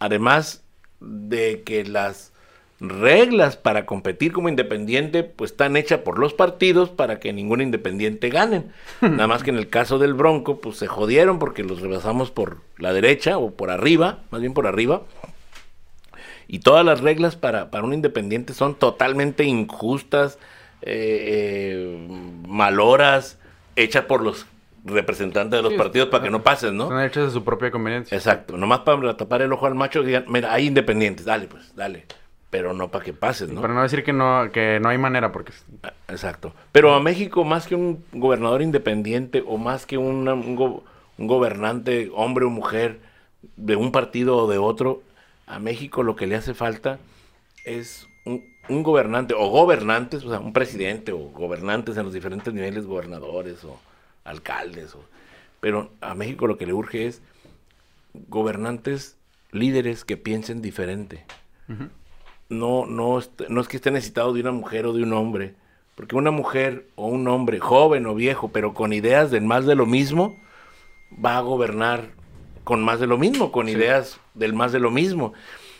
[0.00, 0.64] además
[0.98, 2.32] de que las
[2.80, 8.28] reglas para competir como independiente pues están hechas por los partidos para que ningún independiente
[8.28, 8.64] gane.
[9.00, 12.56] Nada más que en el caso del Bronco pues se jodieron porque los rebasamos por
[12.76, 15.02] la derecha o por arriba, más bien por arriba.
[16.52, 20.38] Y todas las reglas para, para un independiente son totalmente injustas,
[20.82, 22.08] eh, eh,
[22.46, 23.38] maloras,
[23.74, 24.46] hechas por los
[24.84, 26.88] representantes de los partidos para que no pasen, ¿no?
[26.88, 28.16] Son hechas de su propia conveniencia.
[28.16, 32.04] Exacto, nomás para tapar el ojo al macho digan, mira, hay independientes, dale pues, dale
[32.52, 33.62] pero no para que pases, ¿no?
[33.62, 35.54] Para no decir que no, que no hay manera, porque...
[35.82, 36.52] Ah, exacto.
[36.70, 40.82] Pero a México, más que un gobernador independiente o más que un,
[41.16, 43.00] gobernante, hombre o mujer,
[43.56, 45.02] de un partido o de otro,
[45.52, 46.98] a México lo que le hace falta
[47.64, 48.42] es un,
[48.82, 53.78] gobernante o gobernantes, o sea, un presidente o gobernantes en los diferentes niveles, gobernadores o
[54.24, 54.94] alcaldes.
[54.94, 55.04] O,
[55.60, 57.22] pero a México lo que le urge es
[58.28, 59.16] gobernantes,
[59.50, 61.24] líderes que piensen diferente
[62.52, 65.54] no, no, no es que esté necesitado de una mujer o de un hombre,
[65.94, 69.74] porque una mujer o un hombre, joven o viejo, pero con ideas de más de
[69.74, 70.36] lo mismo,
[71.12, 72.10] va a gobernar
[72.64, 75.32] con más de lo mismo, con ideas del más de lo mismo.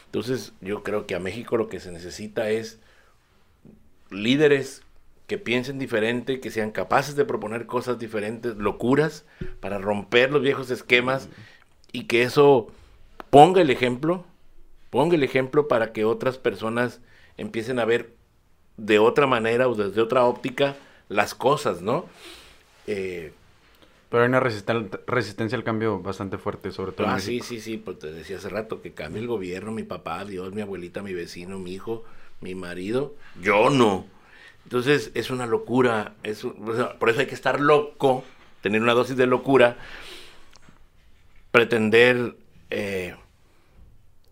[0.07, 2.79] Entonces yo creo que a México lo que se necesita es
[4.11, 4.83] líderes
[5.27, 9.25] que piensen diferente, que sean capaces de proponer cosas diferentes, locuras,
[9.61, 11.29] para romper los viejos esquemas
[11.93, 12.69] y que eso
[13.31, 14.27] ponga el ejemplo
[14.93, 17.01] Ponga el ejemplo para que otras personas
[17.39, 18.15] empiecen a ver
[18.77, 20.77] de otra manera o desde otra óptica
[21.09, 22.05] las cosas, ¿no?
[22.87, 23.33] Eh,
[24.13, 27.07] pero hay una resistencia al cambio bastante fuerte, sobre todo.
[27.07, 30.23] Ah, sí, sí, sí, pues te decía hace rato que cambie el gobierno, mi papá,
[30.27, 32.05] Dios, mi abuelita, mi vecino, mi hijo,
[32.43, 34.05] mi marido, yo no.
[34.65, 36.45] Entonces es una locura, es,
[36.99, 38.23] por eso hay que estar loco,
[38.61, 39.79] tener una dosis de locura,
[41.51, 42.37] pretender
[42.69, 43.15] eh,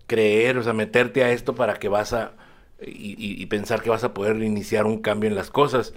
[0.07, 2.33] creer, o sea, meterte a esto para que vas a...
[2.83, 5.95] Y, pensar que vas a poder iniciar un cambio en las cosas.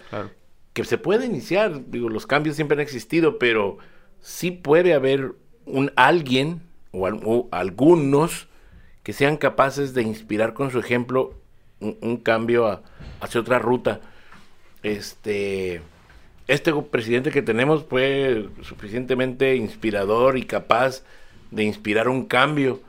[0.74, 3.78] Que se puede iniciar, digo, los cambios siempre han existido, pero
[4.20, 5.34] sí puede haber
[5.66, 6.62] un alguien
[6.92, 8.48] o, algunos
[9.04, 11.34] que sean capaces de inspirar con su ejemplo
[11.80, 12.82] un, cambio
[13.20, 14.00] hacia otra ruta.
[14.82, 15.82] Este,
[16.48, 21.04] este presidente que tenemos fue suficientemente inspirador y capaz
[21.52, 22.82] de inspirar un cambio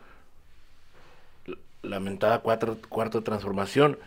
[1.82, 3.99] lamentada cuatro, cuarta transformación,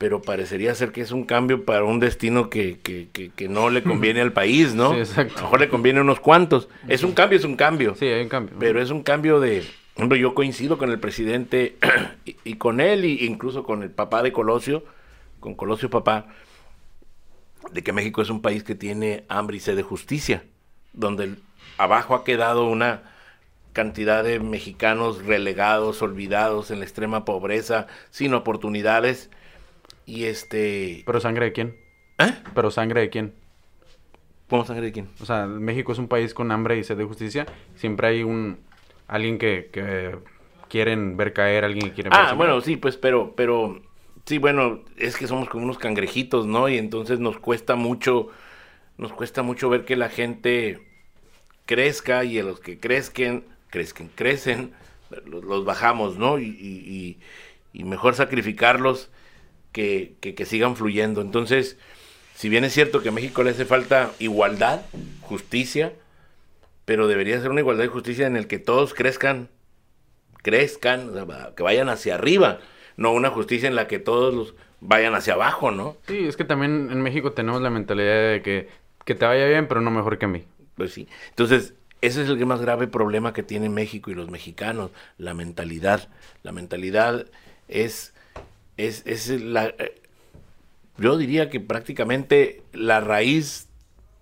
[0.00, 4.22] pero parecería ser que es un cambio para un destino que, que, no le conviene
[4.22, 4.92] al país, ¿no?
[4.94, 5.34] Sí, exacto.
[5.34, 6.70] A lo mejor le conviene a unos cuantos.
[6.88, 7.94] Es un cambio, es un cambio.
[7.96, 8.56] Sí, hay un cambio.
[8.58, 9.62] Pero es un cambio de...
[9.96, 11.76] Hombre, yo coincido con el presidente
[12.24, 14.86] y, con él, e incluso con el papá de Colosio,
[15.38, 16.28] con Colosio papá,
[17.70, 20.44] de que México es un país que tiene hambre y sed de justicia,
[20.94, 21.34] donde
[21.76, 23.02] abajo ha quedado una
[23.74, 29.28] cantidad de mexicanos relegados, olvidados en la extrema pobreza, sin oportunidades.
[30.10, 31.04] Y este.
[31.06, 31.76] ¿Pero sangre de quién?
[32.18, 32.34] ¿Eh?
[32.52, 33.32] ¿Pero sangre de quién?
[34.48, 35.08] ¿Cómo sangre de quién?
[35.20, 37.46] O sea, México es un país con hambre y sed de justicia.
[37.76, 38.58] Siempre hay un.
[39.06, 40.16] alguien que, que
[40.68, 43.80] quieren ver caer, alguien que quiere Ah, bueno, sí, pues, pero, pero.
[44.26, 46.68] Sí, bueno, es que somos como unos cangrejitos, ¿no?
[46.68, 48.30] Y entonces nos cuesta mucho.
[48.98, 50.80] Nos cuesta mucho ver que la gente
[51.66, 54.72] crezca y a los que crezcan crecen, crecen,
[55.24, 56.40] los, bajamos, ¿no?
[56.40, 57.16] Y,
[57.72, 59.08] mejor sacrificarlos
[59.72, 61.20] que, que, sigan fluyendo.
[61.20, 61.76] Entonces,
[62.34, 64.82] si bien es cierto que a México le hace falta igualdad,
[65.20, 65.92] justicia,
[66.84, 69.48] pero debería ser una igualdad y justicia en el que todos crezcan,
[70.42, 71.12] crezcan,
[71.56, 72.58] que vayan hacia arriba,
[72.96, 75.96] no una justicia en la que todos los vayan hacia abajo, ¿no?
[76.06, 78.68] Sí, es que también en México tenemos la mentalidad de que,
[79.04, 80.44] que te vaya bien, pero no mejor que a mí.
[80.76, 81.06] Pues sí.
[81.28, 86.08] Entonces, ese es el más grave problema que tiene México y los mexicanos, la mentalidad.
[86.42, 87.26] La mentalidad
[87.68, 88.14] es,
[88.86, 90.00] es, es la, eh,
[90.98, 93.68] yo diría que prácticamente la raíz,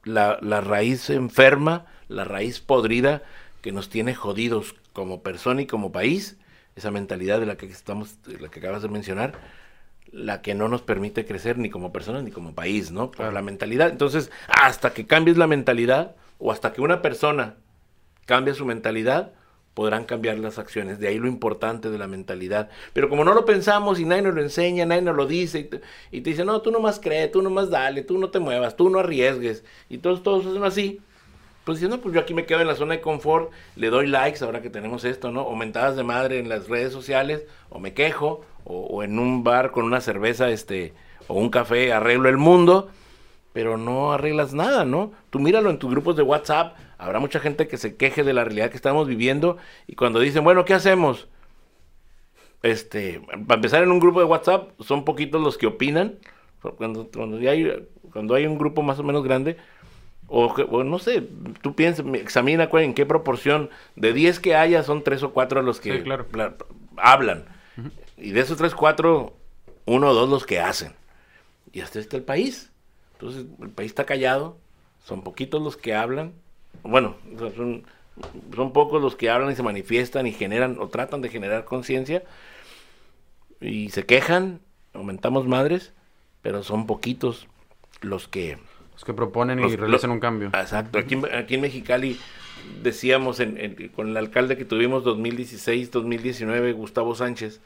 [0.04, 3.22] la, la raíz enferma, la raíz podrida
[3.62, 6.36] que nos tiene jodidos como persona y como país,
[6.76, 9.32] esa mentalidad de la que estamos, de la que acabas de mencionar,
[10.12, 13.10] la que no nos permite crecer ni como personas ni como país, ¿no?
[13.10, 13.90] Por la mentalidad.
[13.90, 17.56] Entonces, hasta que cambies la mentalidad o hasta que una persona
[18.24, 19.32] cambie su mentalidad,
[19.78, 20.98] podrán cambiar las acciones.
[20.98, 22.68] De ahí lo importante de la mentalidad.
[22.94, 25.64] Pero como no lo pensamos y nadie nos lo enseña, nadie nos lo dice, y
[25.64, 28.74] te, y te dice, no, tú nomás crees, tú nomás dale, tú no te muevas,
[28.74, 29.62] tú no arriesgues.
[29.88, 31.00] Y todos, todos hacen así.
[31.62, 34.44] Pues diciendo, pues yo aquí me quedo en la zona de confort, le doy likes
[34.44, 35.42] ahora que tenemos esto, ¿no?
[35.42, 39.84] Aumentadas de madre en las redes sociales, o me quejo, o, en un bar con
[39.84, 40.92] una cerveza, este,
[41.28, 42.88] o un café, arreglo el mundo,
[43.52, 45.12] pero no arreglas nada, ¿no?
[45.30, 48.44] Tú míralo en tus grupos de WhatsApp, habrá mucha gente que se queje de la
[48.44, 51.28] realidad que estamos viviendo, y cuando dicen, bueno, ¿qué hacemos?
[52.62, 56.18] Este, para empezar en un grupo de WhatsApp, son poquitos los que opinan,
[56.76, 59.56] cuando, cuando, hay, cuando hay un grupo más o menos grande,
[60.30, 61.26] o, no sé,
[61.62, 65.80] tú piensas, examina en qué proporción de 10 que haya son 3 o 4 los
[65.80, 66.04] que
[66.96, 67.46] hablan.
[68.18, 69.32] Y de esos 3 4,
[69.86, 70.92] uno o dos los que hacen.
[71.72, 72.70] Y hasta está el país.
[73.14, 74.58] Entonces, el país está callado,
[75.02, 76.34] son poquitos los que hablan.
[76.88, 77.84] Bueno, son,
[78.54, 82.22] son pocos los que hablan y se manifiestan y generan o tratan de generar conciencia.
[83.60, 84.60] Y se quejan,
[84.94, 85.92] aumentamos madres,
[86.42, 87.46] pero son poquitos
[88.00, 88.58] los que
[88.94, 90.48] los que proponen y realizan un cambio.
[90.48, 90.98] Exacto.
[90.98, 92.18] Aquí, aquí en Mexicali
[92.82, 93.40] decíamos
[93.94, 97.60] con el alcalde que tuvimos 2016-2019, Gustavo Sánchez,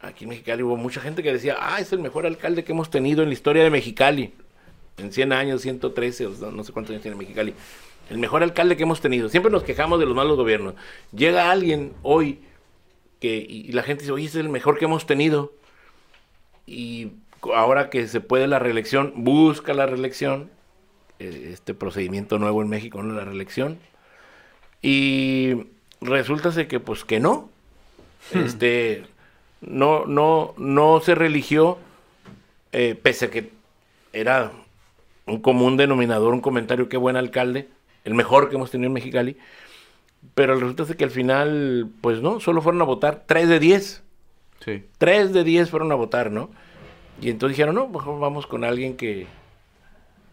[0.00, 2.90] aquí en Mexicali hubo mucha gente que decía, ah, es el mejor alcalde que hemos
[2.90, 4.32] tenido en la historia de Mexicali.
[4.98, 7.52] En 100 años, 113, no sé cuántos años tiene Mexicali.
[8.10, 9.28] El mejor alcalde que hemos tenido.
[9.28, 10.74] Siempre nos quejamos de los malos gobiernos.
[11.12, 12.40] Llega alguien hoy
[13.20, 15.52] que, y la gente dice, oye, es el mejor que hemos tenido.
[16.66, 17.12] Y
[17.54, 20.50] ahora que se puede la reelección, busca la reelección
[21.18, 23.14] eh, este procedimiento nuevo en México, ¿no?
[23.14, 23.78] La reelección.
[24.82, 25.66] Y
[26.00, 27.48] resulta que pues que no.
[28.32, 28.38] Hmm.
[28.38, 29.04] Este
[29.60, 31.78] no, no, no se religió,
[32.72, 33.50] eh, pese a que
[34.12, 34.52] era
[35.26, 37.68] un común denominador, un comentario, qué buen alcalde,
[38.06, 39.36] el mejor que hemos tenido en Mexicali.
[40.34, 44.02] Pero resulta que al final, pues no, solo fueron a votar 3 de 10.
[44.64, 44.84] Sí.
[44.96, 46.50] 3 de 10 fueron a votar, ¿no?
[47.20, 49.26] Y entonces dijeron, no, mejor vamos con alguien que...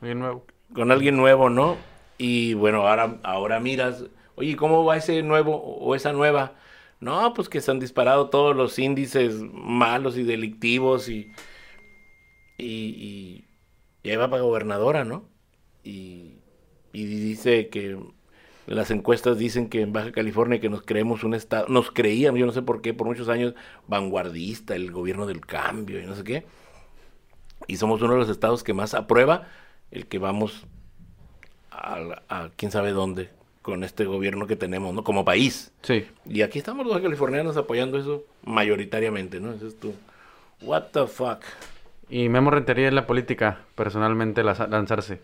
[0.02, 1.78] Alguien nuevo con alguien nuevo, ¿no?
[2.18, 4.06] Y bueno, ahora, ahora miras,
[4.36, 6.54] oye, ¿cómo va ese nuevo o esa nueva?
[7.00, 11.32] No, pues que se han disparado todos los índices malos y delictivos y,
[12.58, 13.46] y,
[14.04, 15.26] y, ahí va para gobernadora, ¿no?
[15.84, 16.38] Y,
[16.94, 17.98] y dice que
[18.68, 22.46] las encuestas dicen que en Baja California que nos creemos un estado, nos creíamos, yo
[22.46, 23.56] no sé por qué, por muchos años
[23.88, 26.46] vanguardista, el gobierno del cambio y no sé qué.
[27.68, 29.48] Y somos uno de los estados que más aprueba
[29.92, 30.66] el que vamos
[31.72, 33.30] a, quién sabe dónde
[33.62, 35.04] con este gobierno que tenemos, ¿no?
[35.04, 35.72] Como país.
[35.82, 36.06] Sí.
[36.26, 39.54] Y aquí estamos los californianos apoyando eso mayoritariamente, ¿no?
[39.54, 39.94] Eso es tu...
[40.62, 41.40] What the fuck.
[42.10, 45.20] Y Memo Rentería en la política, personalmente, lanzarse.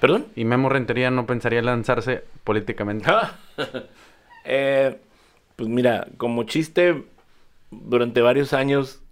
[0.00, 0.26] ¿Perdón?
[0.34, 3.10] Y Memo Rentería no pensaría lanzarse políticamente.
[4.44, 4.98] eh,
[5.56, 7.04] pues mira, como chiste,
[7.70, 9.02] durante varios años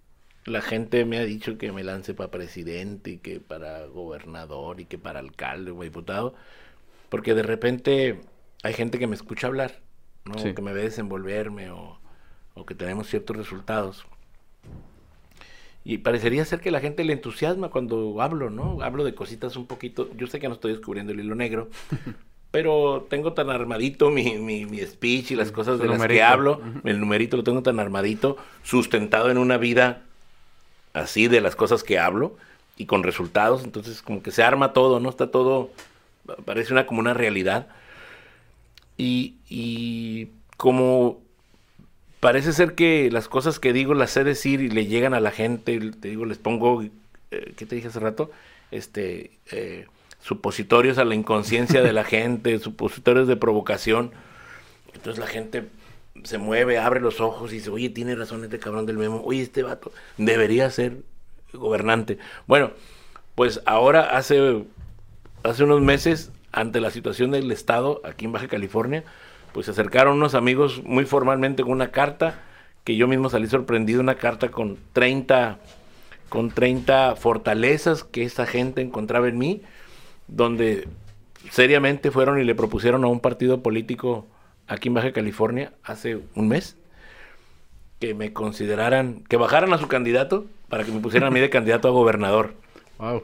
[0.45, 4.85] la gente me ha dicho que me lance para presidente y que para gobernador y
[4.85, 6.33] que para alcalde o diputado,
[7.09, 8.21] porque de repente
[8.63, 9.79] hay gente que me escucha hablar,
[10.25, 10.35] ¿no?
[10.35, 11.99] que me ve desenvolverme o,
[12.53, 14.05] o, que tenemos ciertos resultados.
[15.83, 18.81] Y parecería ser que la gente le entusiasma cuando hablo, ¿no?
[18.81, 21.69] Hablo de cositas un poquito, yo sé que no estoy descubriendo el hilo negro,
[22.51, 26.61] pero tengo tan armadito mi, mi, mi speech y las cosas de las que hablo,
[26.83, 30.03] el numerito lo tengo tan armadito, sustentado en una vida
[30.93, 32.35] así de las cosas que hablo
[32.77, 35.09] y con resultados, entonces como que se arma todo, ¿no?
[35.09, 35.71] Está todo,
[36.45, 37.67] parece una como una realidad.
[38.97, 41.21] Y, y como
[42.21, 45.31] parece ser que las cosas que digo las sé decir y le llegan a la
[45.31, 48.31] gente, te digo, les pongo, eh, ¿qué te dije hace rato?
[48.69, 49.87] Este, eh,
[50.21, 54.11] supositorios a la inconsciencia de la gente, supositorios de provocación.
[54.93, 55.67] Entonces la gente
[56.23, 59.41] se mueve, abre los ojos y dice, oye, tiene razón este cabrón del memo, oye,
[59.41, 60.97] este vato debería ser
[61.53, 62.19] gobernante.
[62.45, 62.71] Bueno,
[63.33, 64.63] pues ahora hace,
[65.41, 69.03] hace unos meses, ante la situación del Estado aquí en Baja California,
[69.53, 72.39] pues se acercaron unos amigos muy formalmente con una carta,
[72.83, 75.59] que yo mismo salí sorprendido, una carta con 30,
[76.29, 79.61] con 30 fortalezas que esa gente encontraba en mí,
[80.27, 80.87] donde
[81.49, 84.27] seriamente fueron y le propusieron a un partido político
[84.67, 86.77] aquí en Baja California hace un mes
[87.99, 91.49] que me consideraran, que bajaran a su candidato para que me pusieran a mí de
[91.51, 92.53] candidato a gobernador.
[92.97, 93.23] Wow.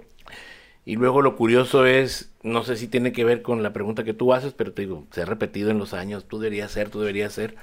[0.85, 4.13] Y luego lo curioso es, no sé si tiene que ver con la pregunta que
[4.13, 6.99] tú haces, pero te digo, se ha repetido en los años, tú deberías ser, tú
[6.99, 7.55] deberías ser.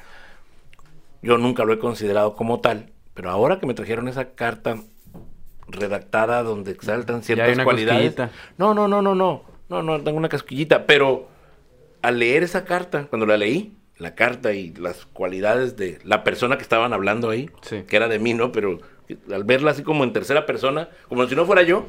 [1.22, 4.76] Yo nunca lo he considerado como tal, pero ahora que me trajeron esa carta
[5.68, 8.14] redactada donde exaltan ciertas cualidades.
[8.59, 9.43] No, no, no, no, no.
[9.68, 11.28] No, no, tengo una casquillita, pero
[12.03, 16.57] al leer esa carta, cuando la leí, la carta y las cualidades de la persona
[16.57, 17.49] que estaban hablando ahí,
[17.87, 18.53] que era de mí, ¿no?
[18.53, 18.80] Pero
[19.32, 21.87] al verla así como en tercera persona, como si no fuera yo,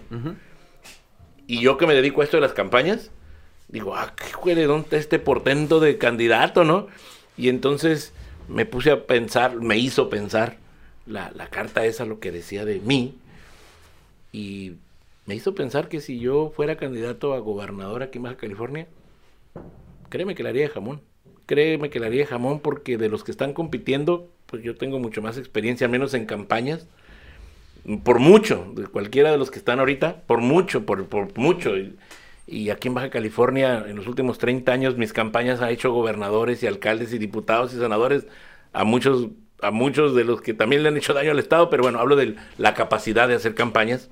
[1.47, 3.11] y yo que me dedico a esto de las campañas,
[3.67, 6.87] digo, ah, qué de dónde este portento de candidato, ¿no?
[7.37, 8.13] Y entonces
[8.47, 10.57] me puse a pensar, me hizo pensar
[11.05, 13.17] la, la carta esa, lo que decía de mí,
[14.31, 14.73] y
[15.25, 18.87] me hizo pensar que si yo fuera candidato a gobernador aquí en Baja California,
[20.09, 21.01] créeme que le haría de jamón.
[21.45, 24.99] Créeme que le haría de jamón porque de los que están compitiendo, pues yo tengo
[24.99, 26.87] mucho más experiencia, al menos en campañas,
[28.03, 31.73] por mucho, de cualquiera de los que están ahorita, por mucho, por, por mucho.
[32.47, 36.63] Y, aquí en Baja California, en los últimos 30 años, mis campañas han hecho gobernadores
[36.63, 38.27] y alcaldes y diputados y senadores
[38.73, 39.29] a muchos,
[39.61, 42.15] a muchos de los que también le han hecho daño al Estado, pero bueno, hablo
[42.15, 44.09] de la capacidad de hacer campañas.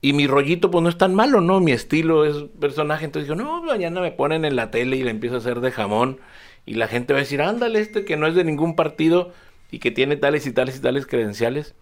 [0.00, 1.60] Y mi rollito, pues no es tan malo, ¿no?
[1.60, 3.04] Mi estilo es personaje.
[3.04, 5.70] Entonces digo, no, mañana me ponen en la tele y le empiezo a hacer de
[5.70, 6.18] jamón.
[6.66, 9.32] Y la gente va a decir, ándale, este que no es de ningún partido
[9.72, 11.74] y que tiene tales y tales y tales credenciales.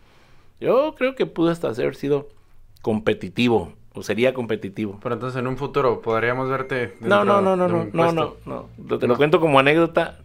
[0.61, 2.29] Yo creo que pudo hasta haber sido
[2.81, 4.99] competitivo o sería competitivo.
[5.03, 6.95] Pero entonces en un futuro podríamos verte.
[7.01, 8.99] No, no, no, no, no, no, no, no.
[8.99, 10.21] Te lo cuento como anécdota.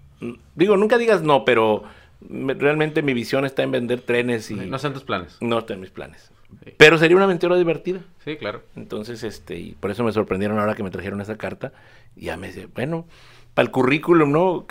[0.54, 1.84] Digo, nunca digas no, pero
[2.22, 4.56] realmente mi visión está en vender trenes y.
[4.56, 5.38] No están tus planes.
[5.42, 6.32] No están mis planes.
[6.78, 8.02] Pero sería una aventura divertida.
[8.24, 8.62] Sí, claro.
[8.76, 11.74] Entonces, este, y por eso me sorprendieron ahora que me trajeron esa carta.
[12.16, 13.06] Y ya me dice, bueno,
[13.56, 14.66] para el currículum, ¿no?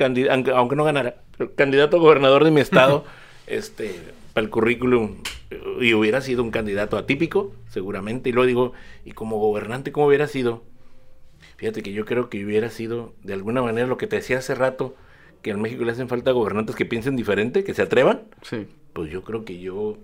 [0.54, 1.16] aunque no ganara,
[1.56, 3.04] candidato a gobernador de mi estado,
[3.48, 3.98] este,
[4.34, 5.16] para el currículum,
[5.80, 8.72] y hubiera sido un candidato atípico, seguramente, y luego digo,
[9.04, 10.62] y como gobernante, ¿cómo hubiera sido?
[11.56, 14.54] Fíjate que yo creo que hubiera sido, de alguna manera, lo que te decía hace
[14.54, 14.94] rato,
[15.40, 18.22] que en México le hacen falta gobernantes que piensen diferente, que se atrevan.
[18.42, 18.66] Sí.
[18.92, 19.96] Pues yo creo que yo,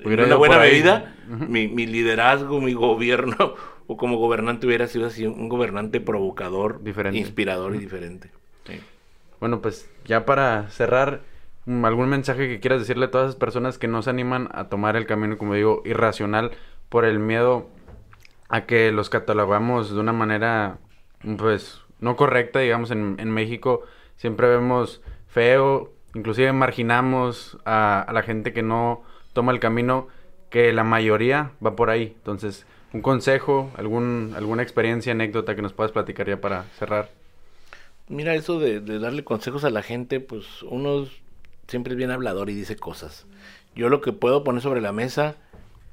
[0.00, 3.54] en una buena medida, mi, mi liderazgo, mi gobierno
[3.86, 7.18] o como gobernante hubiera sido así un gobernante provocador, diferente.
[7.18, 8.30] inspirador y diferente.
[9.38, 11.20] Bueno, pues ya para cerrar,
[11.66, 14.68] mm, algún mensaje que quieras decirle a todas esas personas que no se animan a
[14.68, 16.52] tomar el camino, como digo, irracional
[16.88, 17.68] por el miedo
[18.48, 20.78] a que los catalogamos de una manera,
[21.36, 23.82] pues, no correcta, digamos, en, en México
[24.16, 30.08] siempre vemos feo, inclusive marginamos a, a la gente que no toma el camino,
[30.48, 32.14] que la mayoría va por ahí.
[32.16, 32.66] Entonces,
[32.96, 37.10] un consejo, algún, alguna experiencia, anécdota que nos puedas platicar ya para cerrar.
[38.08, 41.06] Mira, eso de, darle consejos a la gente, pues uno
[41.68, 43.26] siempre es bien hablador y dice cosas.
[43.74, 45.36] Yo lo que puedo poner sobre la mesa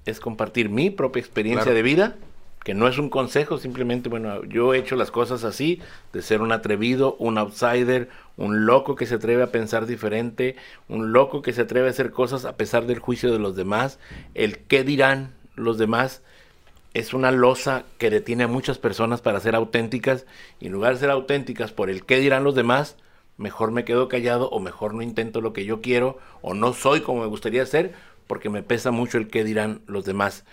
[0.05, 2.15] es compartir mi propia experiencia de vida,
[2.63, 5.81] que no es un consejo, simplemente, bueno, yo he hecho las cosas así,
[6.13, 10.55] de ser un atrevido, un outsider, un loco que se atreve a pensar diferente,
[10.87, 13.99] un loco que se atreve a hacer cosas a pesar del juicio de los demás,
[14.35, 16.21] el qué dirán los demás
[16.93, 20.25] es una losa que detiene a muchas personas para ser auténticas
[20.59, 22.97] y en lugar de ser auténticas por el qué dirán los demás,
[23.37, 27.01] mejor me quedo callado o mejor no intento lo que yo quiero o no soy
[27.01, 27.93] como me gustaría ser
[28.27, 30.45] porque me pesa mucho el qué dirán los demás.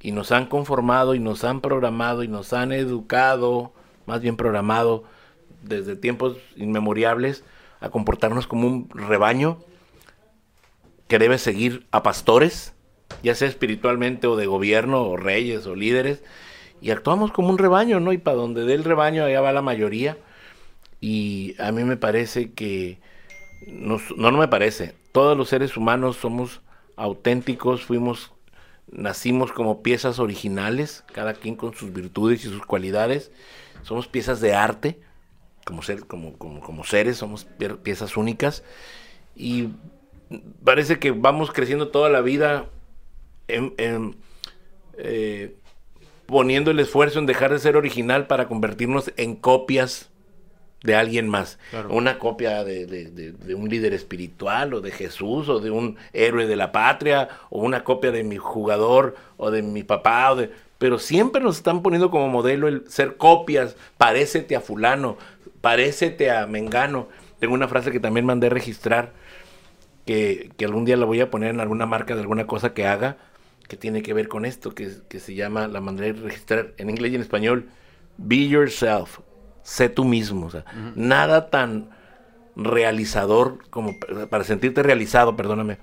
[0.00, 3.72] Y nos han conformado y nos han programado y nos han educado,
[4.06, 5.04] más bien programado
[5.62, 7.42] desde tiempos inmemoriales
[7.80, 9.58] a comportarnos como un rebaño
[11.08, 12.74] que debe seguir a pastores
[13.22, 16.22] ya sea espiritualmente o de gobierno o reyes o líderes,
[16.80, 18.12] y actuamos como un rebaño, ¿no?
[18.12, 20.18] Y para donde dé el rebaño allá va la mayoría.
[21.00, 22.98] Y a mí me parece que,
[23.66, 26.60] no, no me parece, todos los seres humanos somos
[26.96, 28.32] auténticos, fuimos,
[28.90, 33.30] nacimos como piezas originales, cada quien con sus virtudes y sus cualidades,
[33.82, 34.98] somos piezas de arte,
[35.64, 37.46] como, ser, como, como, como seres, somos
[37.82, 38.62] piezas únicas,
[39.36, 39.68] y
[40.64, 42.66] parece que vamos creciendo toda la vida
[43.48, 45.54] eh,
[46.26, 50.10] poniendo el esfuerzo en dejar de ser original para convertirnos en copias
[50.84, 51.58] de alguien más.
[51.88, 56.72] Una copia de, un líder espiritual o de Jesús o de un héroe de la
[56.72, 60.32] patria o una copia de mi jugador o de mi papá.
[60.32, 60.50] O de...
[60.76, 63.76] Pero siempre nos están poniendo como modelo el ser copias.
[63.96, 65.16] Parécete a fulano,
[65.62, 67.08] parécete a Mengano.
[67.40, 69.12] Tengo una frase que también mandé registrar
[70.04, 72.86] que, que algún día la voy a poner en alguna marca de alguna cosa que
[72.86, 73.16] haga
[73.68, 76.90] que tiene que ver con esto, que, que se llama la manera de registrar en
[76.90, 77.68] inglés y en español,
[78.16, 79.20] be yourself,
[79.62, 80.46] sé tú mismo.
[80.46, 80.64] O sea,
[80.94, 81.90] Nada tan
[82.56, 83.98] realizador como
[84.30, 85.78] para sentirte realizado, perdóname,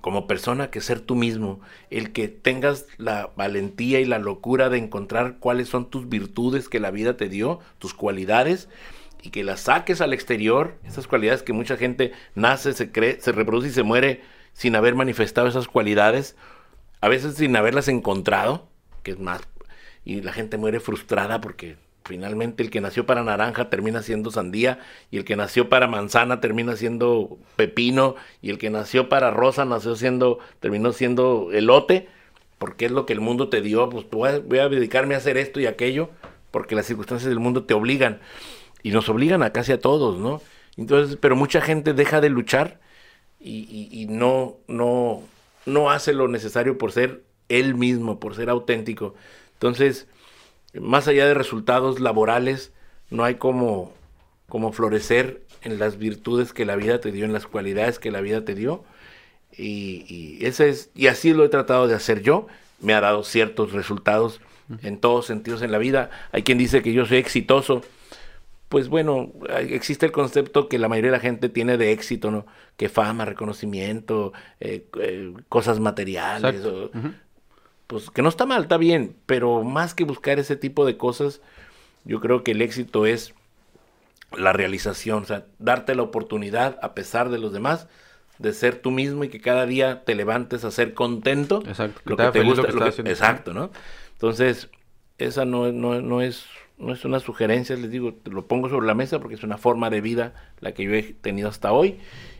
[0.00, 1.60] como persona que ser tú mismo,
[1.90, 6.80] el que tengas la valentía y la locura de encontrar cuáles son tus virtudes que
[6.80, 8.68] la vida te dio, tus cualidades,
[9.22, 13.32] y que las saques al exterior, esas cualidades que mucha gente nace, se cree, se
[13.32, 14.20] reproduce y se muere
[14.52, 16.36] sin haber manifestado esas cualidades,
[17.04, 18.66] a veces sin haberlas encontrado,
[19.02, 19.42] que es más,
[20.06, 24.78] y la gente muere frustrada porque finalmente el que nació para naranja termina siendo sandía
[25.10, 29.66] y el que nació para manzana termina siendo pepino y el que nació para rosa
[29.66, 32.08] nació siendo terminó siendo elote
[32.56, 35.18] porque es lo que el mundo te dio pues voy a, voy a dedicarme a
[35.18, 36.08] hacer esto y aquello
[36.50, 38.20] porque las circunstancias del mundo te obligan
[38.82, 40.40] y nos obligan a casi a todos no
[40.78, 42.80] entonces pero mucha gente deja de luchar
[43.40, 45.22] y, y no no
[45.66, 49.14] no hace lo necesario por ser él mismo por ser auténtico
[49.54, 50.06] entonces
[50.80, 52.72] más allá de resultados laborales,
[53.10, 53.92] no hay como,
[54.48, 58.20] como florecer en las virtudes que la vida te dio, en las cualidades que la
[58.20, 58.84] vida te dio.
[59.56, 62.46] Y, ese es, y así lo he tratado de hacer yo.
[62.80, 64.40] Me ha dado ciertos resultados
[64.82, 66.10] en todos sentidos en la vida.
[66.32, 67.82] Hay quien dice que yo soy exitoso.
[68.74, 72.44] Pues bueno, existe el concepto que la mayoría de la gente tiene de éxito, ¿no?
[72.76, 76.56] Que fama, reconocimiento, eh, eh, cosas materiales
[77.86, 81.40] pues que no está mal, está bien, pero más que buscar ese tipo de cosas,
[82.04, 83.34] yo creo que el éxito es
[84.36, 87.86] la realización, o sea, darte la oportunidad, a pesar de los demás,
[88.38, 91.62] de ser tú mismo y que cada día te levantes a ser contento.
[91.66, 92.00] Exacto.
[92.04, 92.66] Lo que te gusta,
[93.04, 93.70] exacto, ¿no?
[94.14, 94.70] Entonces,
[95.18, 96.46] esa no, no, no, es,
[96.78, 99.58] no es una sugerencia, les digo, te lo pongo sobre la mesa porque es una
[99.58, 101.98] forma de vida la que yo he tenido hasta hoy.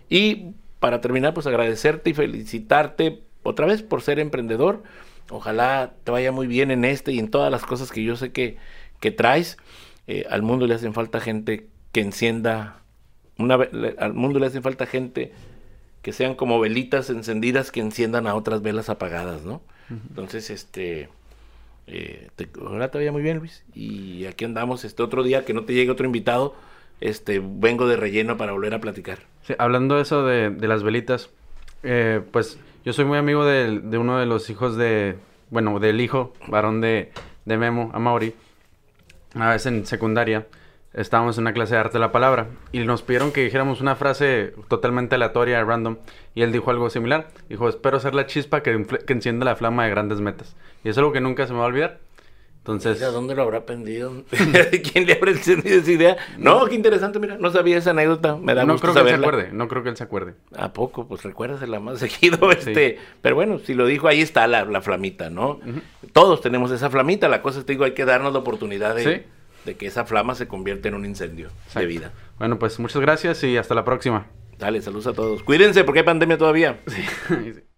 [0.08, 4.82] Y para terminar, pues agradecerte y felicitarte otra vez por ser emprendedor
[5.30, 8.32] Ojalá te vaya muy bien en este y en todas las cosas que yo sé
[8.32, 8.58] que,
[9.00, 9.56] que traes.
[10.06, 12.82] Eh, al mundo le hacen falta gente que encienda,
[13.38, 13.58] una,
[13.98, 15.32] al mundo le hacen falta gente
[16.02, 19.62] que sean como velitas encendidas que enciendan a otras velas apagadas, ¿no?
[19.88, 21.08] Entonces, este,
[21.86, 22.28] eh,
[22.60, 23.64] ojalá te vaya muy bien, Luis.
[23.74, 26.54] Y aquí andamos, este otro día que no te llegue otro invitado,
[27.00, 29.18] este, vengo de relleno para volver a platicar.
[29.58, 31.30] hablando de eso de, las velitas,
[31.82, 35.16] eh, pues yo soy muy amigo de, uno de los hijos de,
[35.50, 37.12] bueno, del hijo varón de,
[37.44, 38.34] Memo, Amaury.
[39.34, 40.46] Una vez en secundaria
[40.94, 43.96] estábamos en una clase de arte de la palabra y nos pidieron que dijéramos una
[43.96, 45.96] frase totalmente aleatoria, random,
[46.36, 47.28] y él dijo algo similar.
[47.48, 50.54] Dijo, espero ser la chispa que, que enciende la flama de grandes metas.
[50.84, 52.00] Y es algo que nunca se me va a olvidar.
[52.58, 53.02] Entonces...
[53.02, 54.24] ¿A dónde lo habrá aprendido?
[54.92, 56.16] ¿Quién le habrá encendido esa idea?
[56.38, 59.14] No, qué interesante, mira, no sabía esa anécdota, me da No creo que él se
[59.16, 60.34] acuerde, no creo que él se acuerde.
[60.56, 61.06] ¿A poco?
[61.06, 62.98] Pues recuérdasela más seguido, este...
[63.20, 65.60] Pero bueno, si lo dijo, ahí está la, la flamita, ¿no?
[66.14, 69.26] Todos tenemos esa flamita, la cosa es, te digo, hay que darnos la oportunidad de,
[69.66, 72.12] de que esa flama se convierta en un incendio de vida.
[72.38, 74.26] Bueno, pues muchas gracias y hasta la próxima.
[74.58, 75.42] Dale, saludos a todos.
[75.42, 76.78] Cuídense porque hay pandemia todavía.
[76.86, 77.54] Sí.